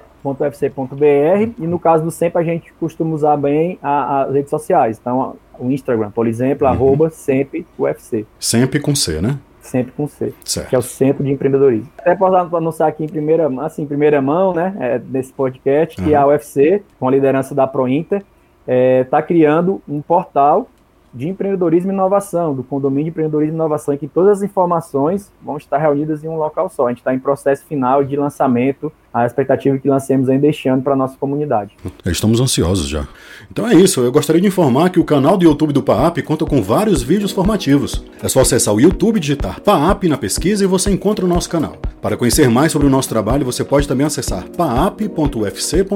e 1.60 1.68
no 1.68 1.80
caso 1.80 2.04
do 2.04 2.10
sempre 2.10 2.42
a 2.42 2.46
gente 2.46 2.74
costuma 2.80 3.14
usar 3.14 3.38
bem 3.38 3.78
as 3.82 4.34
redes 4.34 4.50
sociais. 4.50 4.98
Então, 5.00 5.36
o 5.60 5.70
Instagram, 5.70 6.10
por 6.12 6.28
exemplo, 6.28 6.68
uhum. 6.68 6.74
arroba 6.74 7.10
sempre 7.10 7.66
UFC. 7.78 8.26
Sempre 8.40 8.80
com 8.80 8.96
C, 8.96 9.22
né? 9.22 9.38
Sempre 9.62 9.94
com 9.94 10.08
C, 10.08 10.32
certo. 10.44 10.70
que 10.70 10.76
é 10.76 10.78
o 10.78 10.82
Centro 10.82 11.24
de 11.24 11.32
Empreendedorismo. 11.32 11.90
Até 11.98 12.16
posso 12.16 12.56
anunciar 12.56 12.90
aqui 12.90 13.04
em 13.04 13.08
primeira, 13.08 13.48
assim, 13.64 13.82
em 13.82 13.88
primeira 13.88 14.22
mão, 14.22 14.54
né, 14.54 14.76
é, 14.80 15.02
nesse 15.10 15.34
podcast, 15.34 15.96
que 15.96 16.12
uhum. 16.12 16.20
a 16.20 16.28
UFC, 16.28 16.84
com 17.00 17.08
a 17.08 17.12
liderança 17.12 17.56
da 17.56 17.66
ProInter, 17.66 18.20
está 18.20 18.28
é, 18.68 19.04
tá 19.04 19.22
criando 19.24 19.82
um 19.88 20.02
portal 20.02 20.70
de 21.16 21.30
empreendedorismo 21.30 21.92
e 21.92 21.94
inovação, 21.94 22.54
do 22.54 22.62
condomínio 22.62 23.06
de 23.06 23.10
empreendedorismo 23.12 23.54
e 23.54 23.56
inovação, 23.56 23.94
em 23.94 23.98
que 23.98 24.08
todas 24.08 24.40
as 24.40 24.44
informações 24.44 25.32
vão 25.42 25.56
estar 25.56 25.78
reunidas 25.78 26.24
em 26.24 26.28
um 26.28 26.36
local 26.36 26.68
só. 26.68 26.88
A 26.88 26.90
gente 26.90 26.98
está 26.98 27.14
em 27.14 27.20
processo 27.20 27.66
final 27.66 28.04
de 28.04 28.18
lançamento, 28.18 28.92
a 29.16 29.26
expectativa 29.26 29.78
é 29.78 29.80
que 29.80 29.88
lancemos 29.88 30.28
ainda 30.28 30.46
este 30.46 30.68
ano 30.68 30.82
para 30.82 30.92
a 30.92 30.96
nossa 30.96 31.16
comunidade. 31.18 31.74
Estamos 32.06 32.42
ansiosos 32.42 32.90
já. 32.90 33.08
Então 33.50 33.66
é 33.66 33.74
isso, 33.74 34.02
eu 34.02 34.12
gostaria 34.12 34.42
de 34.42 34.48
informar 34.48 34.90
que 34.90 35.00
o 35.00 35.06
canal 35.06 35.38
do 35.38 35.46
YouTube 35.46 35.72
do 35.72 35.82
PAAP 35.82 36.18
conta 36.22 36.44
com 36.44 36.62
vários 36.62 37.02
vídeos 37.02 37.32
formativos. 37.32 38.04
É 38.22 38.28
só 38.28 38.42
acessar 38.42 38.74
o 38.74 38.82
YouTube, 38.82 39.18
digitar 39.18 39.62
PAAP 39.62 40.10
na 40.10 40.18
pesquisa 40.18 40.66
e 40.66 40.68
você 40.68 40.92
encontra 40.92 41.24
o 41.24 41.30
nosso 41.30 41.50
canal. 41.50 41.78
Para 42.02 42.18
conhecer 42.18 42.50
mais 42.50 42.74
sobre 42.74 42.88
o 42.88 42.92
nosso 42.92 43.08
trabalho, 43.08 43.46
você 43.46 43.64
pode 43.64 43.88
também 43.88 44.06
acessar 44.06 44.44
paap.ufc.br. 44.50 45.96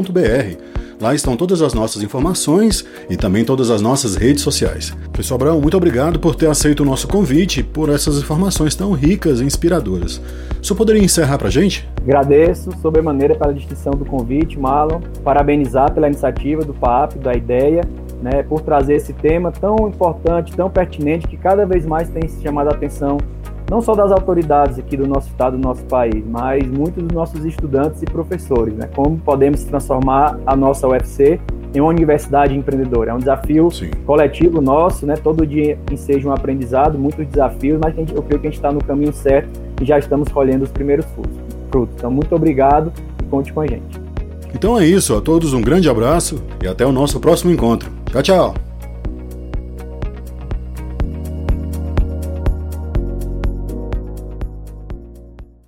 Lá 1.02 1.16
estão 1.16 1.38
todas 1.38 1.62
as 1.62 1.74
nossas 1.74 2.04
informações 2.04 2.86
e 3.10 3.16
também 3.16 3.46
todas 3.46 3.70
as 3.70 3.82
nossas 3.82 4.16
redes 4.16 4.44
sociais. 4.44 4.94
Pessoal 5.14 5.36
Abraão, 5.36 5.62
muito 5.62 5.78
obrigado 5.78 6.20
por 6.20 6.36
ter 6.36 6.48
aceito 6.48 6.82
o 6.82 6.86
nosso 6.86 7.08
convite 7.08 7.62
e 7.62 7.64
por 7.64 7.90
essas 7.90 8.18
informações 8.18 8.76
tão 8.76 8.92
ricas 8.92 9.40
e 9.40 9.46
inspiradoras. 9.46 10.22
Só 10.62 10.76
poderia 10.76 11.02
encerrar 11.02 11.38
para 11.38 11.48
a 11.48 11.52
gente? 11.52 11.88
Agradeço 12.04 12.70
sobremaneira 13.10 13.36
pela 13.36 13.54
distinção 13.54 13.93
do 13.93 14.06
convite, 14.06 14.60
Marlon. 14.60 15.02
Parabenizar 15.24 15.91
pela 15.91 16.08
iniciativa 16.08 16.63
do 16.63 16.74
PAP, 16.74 17.15
da 17.15 17.34
ideia, 17.34 17.82
né, 18.22 18.43
por 18.43 18.62
trazer 18.62 18.95
esse 18.95 19.13
tema 19.13 19.52
tão 19.52 19.76
importante, 19.88 20.56
tão 20.56 20.69
pertinente, 20.69 21.28
que 21.28 21.38
cada 21.38 21.65
vez 21.65 21.86
mais 21.86 22.10
tem 22.10 22.28
chamado 22.41 22.67
a 22.67 22.72
atenção 22.72 23.17
não 23.69 23.82
só 23.82 23.93
das 23.93 24.12
autoridades 24.12 24.80
aqui 24.80 24.98
do 24.98 25.08
nosso 25.08 25.28
estado, 25.28 25.56
do 25.56 25.62
nosso 25.62 25.84
país, 25.84 26.24
mas 26.28 26.65
muitos 26.65 27.04
dos 27.04 27.13
nossos 27.13 27.45
estudantes 27.45 28.02
e 28.02 28.06
professores, 28.06 28.74
né? 28.74 28.89
Como 28.95 29.17
podemos 29.19 29.63
transformar 29.63 30.39
a 30.43 30.56
nossa 30.56 30.88
UFC 30.88 31.39
em 31.76 31.80
uma 31.80 31.89
universidade 31.89 32.58
empreendedora. 32.58 33.12
É 33.12 33.13
um 33.13 33.19
desafio 33.19 33.69
Sim. 33.69 33.91
coletivo 34.08 34.60
nosso, 34.60 35.06
né? 35.06 35.13
Todo 35.15 35.45
dia 35.45 35.78
seja 35.95 36.28
um 36.28 36.34
aprendizado, 36.34 36.98
muitos 36.98 37.28
desafios, 37.28 37.80
mas 37.80 37.95
eu 37.95 38.24
creio 38.24 38.41
que 38.41 38.48
a 38.48 38.50
gente 38.50 38.58
está 38.58 38.72
no 38.72 38.84
caminho 38.84 39.13
certo 39.13 39.50
e 39.80 39.86
já 39.86 40.00
estamos 40.00 40.30
colhendo 40.30 40.63
os 40.63 40.72
primeiros 40.72 41.06
frutos. 41.06 41.49
Então, 41.78 42.12
muito 42.12 42.34
obrigado 42.36 42.92
e 43.22 43.26
conte 43.26 43.54
com 43.54 43.62
a 43.62 43.68
gente. 43.68 44.00
Então 44.54 44.80
é 44.80 44.86
isso, 44.86 45.16
a 45.16 45.22
todos 45.22 45.54
um 45.54 45.62
grande 45.62 45.90
abraço 45.90 46.42
e 46.64 46.68
até 46.68 46.86
o 46.86 46.92
nosso 46.92 47.20
próximo 47.20 47.52
encontro. 47.52 47.92
Tchau, 48.12 48.24
tchau! 48.24 48.69